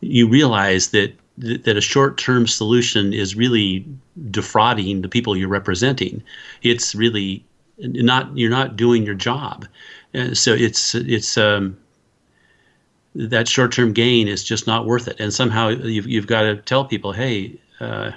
you 0.00 0.26
realize 0.26 0.88
that 0.92 1.12
that 1.36 1.76
a 1.76 1.82
short-term 1.82 2.46
solution 2.46 3.12
is 3.12 3.36
really 3.36 3.84
defrauding 4.30 5.02
the 5.02 5.08
people 5.08 5.36
you're 5.36 5.48
representing. 5.48 6.22
It's 6.62 6.94
really 6.94 7.44
not 7.76 8.34
you're 8.34 8.50
not 8.50 8.74
doing 8.74 9.04
your 9.04 9.14
job. 9.14 9.66
So 10.32 10.54
it's 10.54 10.94
it's 10.94 11.36
um, 11.36 11.76
that 13.14 13.48
short-term 13.48 13.92
gain 13.92 14.28
is 14.28 14.42
just 14.42 14.66
not 14.66 14.86
worth 14.86 15.08
it. 15.08 15.20
And 15.20 15.30
somehow 15.30 15.68
you've 15.68 16.08
you've 16.08 16.26
got 16.26 16.42
to 16.44 16.56
tell 16.56 16.86
people, 16.86 17.12
hey. 17.12 17.60
Uh, 17.80 18.12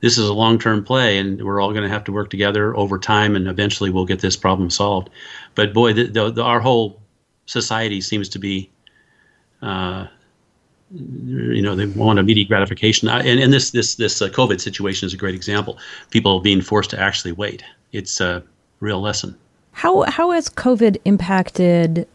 this 0.00 0.16
is 0.16 0.28
a 0.28 0.32
long-term 0.32 0.84
play, 0.84 1.18
and 1.18 1.42
we're 1.44 1.60
all 1.60 1.70
going 1.70 1.82
to 1.82 1.88
have 1.88 2.04
to 2.04 2.12
work 2.12 2.30
together 2.30 2.74
over 2.76 2.98
time, 2.98 3.36
and 3.36 3.46
eventually 3.46 3.90
we'll 3.90 4.06
get 4.06 4.20
this 4.20 4.36
problem 4.36 4.70
solved. 4.70 5.10
But 5.54 5.74
boy, 5.74 5.92
the, 5.92 6.06
the, 6.06 6.30
the, 6.30 6.42
our 6.42 6.60
whole 6.60 7.00
society 7.46 8.00
seems 8.00 8.28
to 8.30 8.38
be, 8.38 8.70
uh, 9.62 10.06
you 10.92 11.62
know, 11.62 11.74
they 11.74 11.86
want 11.86 12.18
immediate 12.18 12.48
gratification, 12.48 13.08
and, 13.08 13.38
and 13.38 13.52
this 13.52 13.70
this 13.70 13.94
this 13.94 14.20
uh, 14.20 14.28
COVID 14.28 14.60
situation 14.60 15.06
is 15.06 15.14
a 15.14 15.16
great 15.16 15.34
example. 15.34 15.78
People 16.10 16.40
being 16.40 16.60
forced 16.62 16.90
to 16.90 17.00
actually 17.00 17.32
wait. 17.32 17.62
It's 17.92 18.20
a 18.20 18.42
real 18.80 19.00
lesson. 19.00 19.36
How 19.72 20.02
how 20.02 20.32
has 20.32 20.48
COVID 20.48 20.96
impacted 21.04 22.08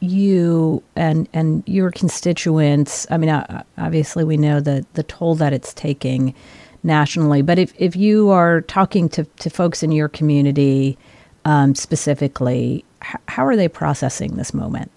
you 0.00 0.82
and 0.96 1.28
and 1.32 1.62
your 1.66 1.92
constituents? 1.92 3.06
I 3.10 3.18
mean, 3.18 3.30
obviously 3.78 4.24
we 4.24 4.36
know 4.36 4.60
the 4.60 4.84
the 4.94 5.04
toll 5.04 5.36
that 5.36 5.52
it's 5.52 5.72
taking 5.72 6.34
nationally. 6.82 7.42
But 7.42 7.58
if, 7.58 7.72
if 7.78 7.96
you 7.96 8.30
are 8.30 8.62
talking 8.62 9.08
to, 9.10 9.24
to 9.24 9.50
folks 9.50 9.82
in 9.82 9.92
your 9.92 10.08
community 10.08 10.98
um, 11.44 11.74
specifically, 11.74 12.84
h- 13.04 13.20
how 13.28 13.46
are 13.46 13.56
they 13.56 13.68
processing 13.68 14.36
this 14.36 14.54
moment? 14.54 14.90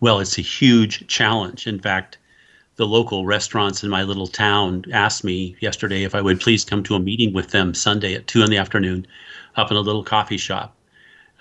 Well, 0.00 0.20
it's 0.20 0.38
a 0.38 0.42
huge 0.42 1.06
challenge. 1.08 1.66
In 1.66 1.78
fact, 1.78 2.18
the 2.76 2.86
local 2.86 3.26
restaurants 3.26 3.84
in 3.84 3.90
my 3.90 4.02
little 4.02 4.26
town 4.26 4.84
asked 4.92 5.22
me 5.22 5.54
yesterday 5.60 6.02
if 6.04 6.14
I 6.14 6.22
would 6.22 6.40
please 6.40 6.64
come 6.64 6.82
to 6.84 6.94
a 6.94 7.00
meeting 7.00 7.34
with 7.34 7.50
them 7.50 7.74
Sunday 7.74 8.14
at 8.14 8.26
two 8.26 8.42
in 8.42 8.48
the 8.48 8.56
afternoon 8.56 9.06
up 9.56 9.70
in 9.70 9.76
a 9.76 9.80
little 9.80 10.02
coffee 10.02 10.38
shop. 10.38 10.74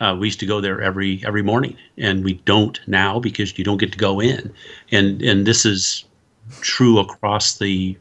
Uh, 0.02 0.16
we 0.20 0.28
used 0.28 0.40
to 0.42 0.46
go 0.46 0.62
there 0.62 0.82
every 0.82 1.22
every 1.26 1.42
morning, 1.42 1.78
and 1.98 2.24
we 2.24 2.34
don't 2.46 2.80
now 2.88 3.20
because 3.20 3.58
you 3.58 3.64
don't 3.64 3.78
get 3.78 3.92
to 3.92 3.98
go 3.98 4.22
in. 4.22 4.52
And 4.92 5.22
and 5.22 5.46
this 5.46 5.66
is 5.66 6.06
true 6.62 7.00
across 7.00 7.58
the 7.58 7.98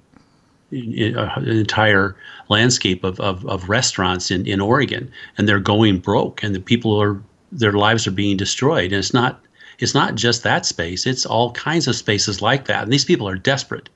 an 0.70 1.48
entire 1.48 2.16
landscape 2.48 3.04
of, 3.04 3.18
of, 3.20 3.44
of 3.46 3.68
restaurants 3.68 4.30
in, 4.30 4.46
in 4.46 4.60
Oregon, 4.60 5.10
and 5.36 5.48
they're 5.48 5.60
going 5.60 5.98
broke, 5.98 6.42
and 6.42 6.54
the 6.54 6.60
people 6.60 7.00
are 7.00 7.20
their 7.50 7.72
lives 7.72 8.06
are 8.06 8.12
being 8.12 8.36
destroyed. 8.36 8.92
And 8.92 8.98
it's 8.98 9.14
not 9.14 9.40
it's 9.78 9.94
not 9.94 10.14
just 10.14 10.42
that 10.42 10.66
space; 10.66 11.06
it's 11.06 11.24
all 11.24 11.52
kinds 11.52 11.88
of 11.88 11.96
spaces 11.96 12.42
like 12.42 12.66
that. 12.66 12.82
And 12.82 12.92
these 12.92 13.04
people 13.04 13.28
are 13.28 13.36
desperate, 13.36 13.88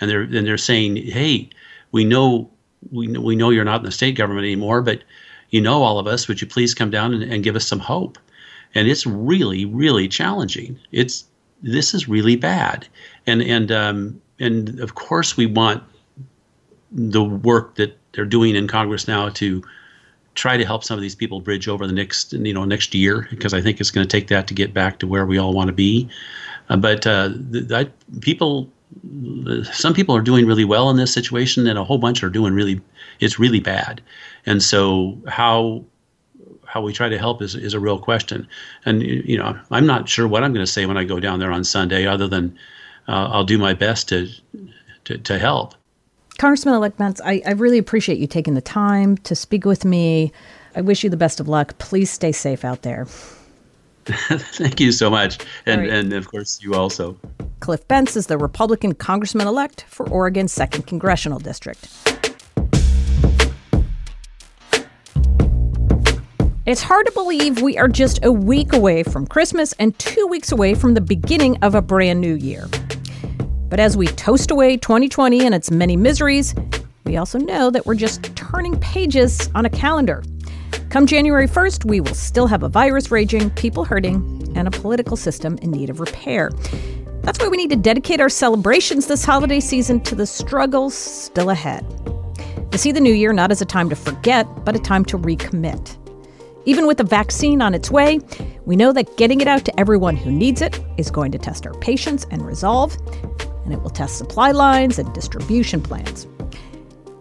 and 0.00 0.10
they're 0.10 0.22
and 0.22 0.46
they're 0.46 0.58
saying, 0.58 0.96
"Hey, 0.96 1.50
we 1.92 2.04
know 2.04 2.50
we 2.90 3.06
know, 3.06 3.20
we 3.20 3.36
know 3.36 3.50
you're 3.50 3.64
not 3.64 3.80
in 3.80 3.86
the 3.86 3.92
state 3.92 4.16
government 4.16 4.44
anymore, 4.44 4.82
but 4.82 5.02
you 5.50 5.60
know 5.60 5.82
all 5.82 5.98
of 5.98 6.06
us. 6.06 6.26
Would 6.26 6.40
you 6.40 6.46
please 6.46 6.74
come 6.74 6.90
down 6.90 7.14
and, 7.14 7.22
and 7.22 7.44
give 7.44 7.56
us 7.56 7.66
some 7.66 7.80
hope?" 7.80 8.18
And 8.74 8.88
it's 8.88 9.06
really 9.06 9.64
really 9.64 10.08
challenging. 10.08 10.78
It's 10.90 11.24
this 11.62 11.94
is 11.94 12.08
really 12.08 12.36
bad, 12.36 12.88
and 13.26 13.42
and 13.42 13.70
um, 13.70 14.20
and 14.40 14.80
of 14.80 14.94
course 14.96 15.36
we 15.36 15.46
want 15.46 15.82
the 16.96 17.22
work 17.22 17.74
that 17.74 17.96
they're 18.12 18.24
doing 18.24 18.56
in 18.56 18.66
Congress 18.66 19.06
now 19.06 19.28
to 19.28 19.62
try 20.34 20.56
to 20.56 20.64
help 20.64 20.82
some 20.82 20.96
of 20.96 21.02
these 21.02 21.14
people 21.14 21.40
bridge 21.40 21.68
over 21.68 21.86
the 21.86 21.92
next 21.92 22.32
you 22.32 22.54
know 22.54 22.64
next 22.64 22.94
year 22.94 23.26
because 23.30 23.52
I 23.54 23.60
think 23.60 23.80
it's 23.80 23.90
going 23.90 24.06
to 24.06 24.10
take 24.10 24.28
that 24.28 24.46
to 24.48 24.54
get 24.54 24.72
back 24.72 24.98
to 25.00 25.06
where 25.06 25.26
we 25.26 25.38
all 25.38 25.52
want 25.52 25.68
to 25.68 25.74
be. 25.74 26.08
Uh, 26.68 26.76
but 26.76 27.06
uh, 27.06 27.30
people, 28.20 28.70
some 29.72 29.94
people 29.94 30.16
are 30.16 30.22
doing 30.22 30.46
really 30.46 30.64
well 30.64 30.90
in 30.90 30.96
this 30.96 31.12
situation, 31.12 31.66
and 31.66 31.78
a 31.78 31.84
whole 31.84 31.98
bunch 31.98 32.24
are 32.24 32.30
doing 32.30 32.54
really 32.54 32.80
it's 33.20 33.38
really 33.38 33.60
bad. 33.60 34.00
And 34.46 34.62
so 34.62 35.18
how 35.28 35.84
how 36.64 36.82
we 36.82 36.92
try 36.92 37.08
to 37.08 37.18
help 37.18 37.40
is, 37.42 37.54
is 37.54 37.74
a 37.74 37.80
real 37.80 37.98
question. 37.98 38.48
And 38.86 39.02
you 39.02 39.36
know 39.36 39.58
I'm 39.70 39.86
not 39.86 40.08
sure 40.08 40.26
what 40.26 40.42
I'm 40.42 40.52
going 40.52 40.64
to 40.66 40.72
say 40.72 40.86
when 40.86 40.96
I 40.96 41.04
go 41.04 41.20
down 41.20 41.40
there 41.40 41.52
on 41.52 41.64
Sunday, 41.64 42.06
other 42.06 42.26
than 42.26 42.58
uh, 43.06 43.28
I'll 43.32 43.44
do 43.44 43.58
my 43.58 43.74
best 43.74 44.08
to 44.08 44.28
to, 45.04 45.18
to 45.18 45.38
help. 45.38 45.74
Congressman 46.38 46.74
elect 46.74 46.98
Bentz, 46.98 47.20
I, 47.24 47.42
I 47.46 47.52
really 47.52 47.78
appreciate 47.78 48.18
you 48.18 48.26
taking 48.26 48.54
the 48.54 48.60
time 48.60 49.16
to 49.18 49.34
speak 49.34 49.64
with 49.64 49.84
me. 49.84 50.32
I 50.74 50.82
wish 50.82 51.02
you 51.02 51.08
the 51.08 51.16
best 51.16 51.40
of 51.40 51.48
luck. 51.48 51.78
Please 51.78 52.10
stay 52.10 52.32
safe 52.32 52.64
out 52.64 52.82
there. 52.82 53.06
Thank 54.06 54.78
you 54.78 54.92
so 54.92 55.08
much. 55.08 55.38
And, 55.64 55.80
right. 55.80 55.90
and 55.90 56.12
of 56.12 56.28
course, 56.28 56.60
you 56.62 56.74
also. 56.74 57.18
Cliff 57.60 57.88
Bentz 57.88 58.16
is 58.16 58.26
the 58.26 58.36
Republican 58.36 58.94
congressman 58.94 59.46
elect 59.46 59.86
for 59.88 60.08
Oregon's 60.10 60.54
2nd 60.54 60.86
Congressional 60.86 61.38
District. 61.38 61.88
It's 66.66 66.82
hard 66.82 67.06
to 67.06 67.12
believe 67.12 67.62
we 67.62 67.78
are 67.78 67.88
just 67.88 68.24
a 68.24 68.32
week 68.32 68.72
away 68.72 69.04
from 69.04 69.26
Christmas 69.26 69.72
and 69.74 69.98
two 69.98 70.26
weeks 70.26 70.52
away 70.52 70.74
from 70.74 70.94
the 70.94 71.00
beginning 71.00 71.56
of 71.62 71.74
a 71.74 71.80
brand 71.80 72.20
new 72.20 72.34
year. 72.34 72.68
But 73.68 73.80
as 73.80 73.96
we 73.96 74.06
toast 74.06 74.50
away 74.50 74.76
2020 74.76 75.44
and 75.44 75.54
its 75.54 75.70
many 75.70 75.96
miseries, 75.96 76.54
we 77.04 77.16
also 77.16 77.38
know 77.38 77.70
that 77.70 77.84
we're 77.84 77.96
just 77.96 78.34
turning 78.36 78.78
pages 78.78 79.50
on 79.54 79.66
a 79.66 79.70
calendar. 79.70 80.22
Come 80.90 81.06
January 81.06 81.48
1st, 81.48 81.84
we 81.84 82.00
will 82.00 82.14
still 82.14 82.46
have 82.46 82.62
a 82.62 82.68
virus 82.68 83.10
raging, 83.10 83.50
people 83.50 83.84
hurting, 83.84 84.52
and 84.54 84.68
a 84.68 84.70
political 84.70 85.16
system 85.16 85.58
in 85.62 85.72
need 85.72 85.90
of 85.90 85.98
repair. 85.98 86.50
That's 87.22 87.40
why 87.40 87.48
we 87.48 87.56
need 87.56 87.70
to 87.70 87.76
dedicate 87.76 88.20
our 88.20 88.28
celebrations 88.28 89.08
this 89.08 89.24
holiday 89.24 89.58
season 89.58 90.00
to 90.04 90.14
the 90.14 90.26
struggles 90.26 90.94
still 90.94 91.50
ahead. 91.50 91.84
To 92.70 92.78
see 92.78 92.92
the 92.92 93.00
new 93.00 93.12
year 93.12 93.32
not 93.32 93.50
as 93.50 93.60
a 93.60 93.66
time 93.66 93.90
to 93.90 93.96
forget, 93.96 94.46
but 94.64 94.76
a 94.76 94.78
time 94.78 95.04
to 95.06 95.18
recommit. 95.18 95.96
Even 96.66 96.86
with 96.86 96.98
the 96.98 97.04
vaccine 97.04 97.62
on 97.62 97.74
its 97.74 97.90
way, 97.90 98.20
we 98.64 98.76
know 98.76 98.92
that 98.92 99.16
getting 99.16 99.40
it 99.40 99.48
out 99.48 99.64
to 99.64 99.80
everyone 99.80 100.16
who 100.16 100.30
needs 100.30 100.62
it 100.62 100.80
is 100.96 101.10
going 101.10 101.32
to 101.32 101.38
test 101.38 101.66
our 101.66 101.74
patience 101.74 102.26
and 102.30 102.44
resolve, 102.46 102.96
and 103.66 103.74
it 103.74 103.82
will 103.82 103.90
test 103.90 104.16
supply 104.16 104.52
lines 104.52 105.00
and 105.00 105.12
distribution 105.12 105.82
plans. 105.82 106.26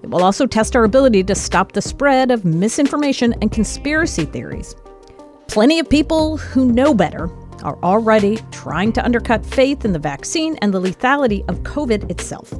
It 0.03 0.11
will 0.11 0.23
also 0.23 0.45
test 0.45 0.75
our 0.75 0.83
ability 0.83 1.23
to 1.23 1.33
stop 1.33 1.71
the 1.71 1.81
spread 1.81 2.29
of 2.29 2.45
misinformation 2.45 3.33
and 3.41 3.51
conspiracy 3.51 4.25
theories. 4.25 4.75
Plenty 5.47 5.79
of 5.79 5.89
people 5.89 6.37
who 6.37 6.71
know 6.71 6.93
better 6.93 7.31
are 7.63 7.79
already 7.81 8.37
trying 8.51 8.93
to 8.93 9.03
undercut 9.03 9.43
faith 9.43 9.83
in 9.83 9.93
the 9.93 9.99
vaccine 9.99 10.57
and 10.61 10.71
the 10.71 10.79
lethality 10.79 11.43
of 11.49 11.63
COVID 11.63 12.11
itself. 12.11 12.53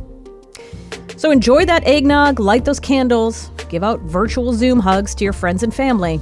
So 1.18 1.30
enjoy 1.30 1.66
that 1.66 1.86
eggnog, 1.86 2.40
light 2.40 2.66
those 2.66 2.80
candles, 2.80 3.52
give 3.70 3.84
out 3.84 4.02
virtual 4.02 4.52
Zoom 4.52 4.80
hugs 4.80 5.14
to 5.16 5.24
your 5.24 5.34
friends 5.34 5.62
and 5.62 5.74
family. 5.74 6.20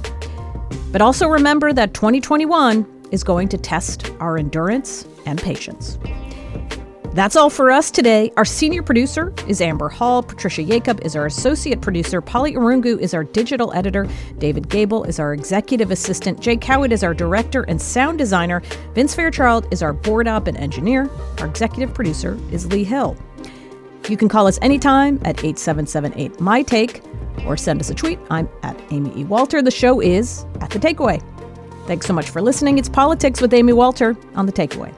But 0.92 1.00
also 1.00 1.26
remember 1.26 1.72
that 1.72 1.94
2021 1.94 3.08
is 3.10 3.24
going 3.24 3.48
to 3.48 3.56
test 3.56 4.12
our 4.20 4.36
endurance 4.36 5.08
and 5.24 5.40
patience. 5.40 5.98
That's 7.14 7.36
all 7.36 7.48
for 7.48 7.70
us 7.70 7.92
today. 7.92 8.32
Our 8.36 8.44
senior 8.44 8.82
producer 8.82 9.32
is 9.46 9.60
Amber 9.60 9.88
Hall. 9.88 10.20
Patricia 10.20 10.64
Jacob 10.64 11.00
is 11.04 11.14
our 11.14 11.26
associate 11.26 11.80
producer. 11.80 12.20
Polly 12.20 12.54
Irungu 12.54 12.98
is 12.98 13.14
our 13.14 13.22
digital 13.22 13.72
editor. 13.72 14.08
David 14.38 14.68
Gable 14.68 15.04
is 15.04 15.20
our 15.20 15.32
executive 15.32 15.92
assistant. 15.92 16.40
Jake 16.40 16.64
Howard 16.64 16.90
is 16.90 17.04
our 17.04 17.14
director 17.14 17.62
and 17.68 17.80
sound 17.80 18.18
designer. 18.18 18.62
Vince 18.94 19.14
Fairchild 19.14 19.68
is 19.70 19.80
our 19.80 19.92
board 19.92 20.26
op 20.26 20.48
and 20.48 20.56
engineer. 20.56 21.08
Our 21.38 21.46
executive 21.46 21.94
producer 21.94 22.36
is 22.50 22.66
Lee 22.66 22.82
Hill. 22.82 23.16
You 24.08 24.16
can 24.16 24.28
call 24.28 24.48
us 24.48 24.58
anytime 24.60 25.20
at 25.24 25.44
8778 25.44 26.40
My 26.40 26.62
Take 26.62 27.00
or 27.46 27.56
send 27.56 27.80
us 27.80 27.90
a 27.90 27.94
tweet. 27.94 28.18
I'm 28.28 28.48
at 28.64 28.76
Amy 28.90 29.12
E. 29.16 29.22
Walter. 29.22 29.62
The 29.62 29.70
show 29.70 30.00
is 30.00 30.46
at 30.60 30.70
The 30.70 30.80
Takeaway. 30.80 31.22
Thanks 31.86 32.06
so 32.06 32.12
much 32.12 32.30
for 32.30 32.42
listening. 32.42 32.76
It's 32.76 32.88
Politics 32.88 33.40
with 33.40 33.54
Amy 33.54 33.72
Walter 33.72 34.16
on 34.34 34.46
The 34.46 34.52
Takeaway. 34.52 34.92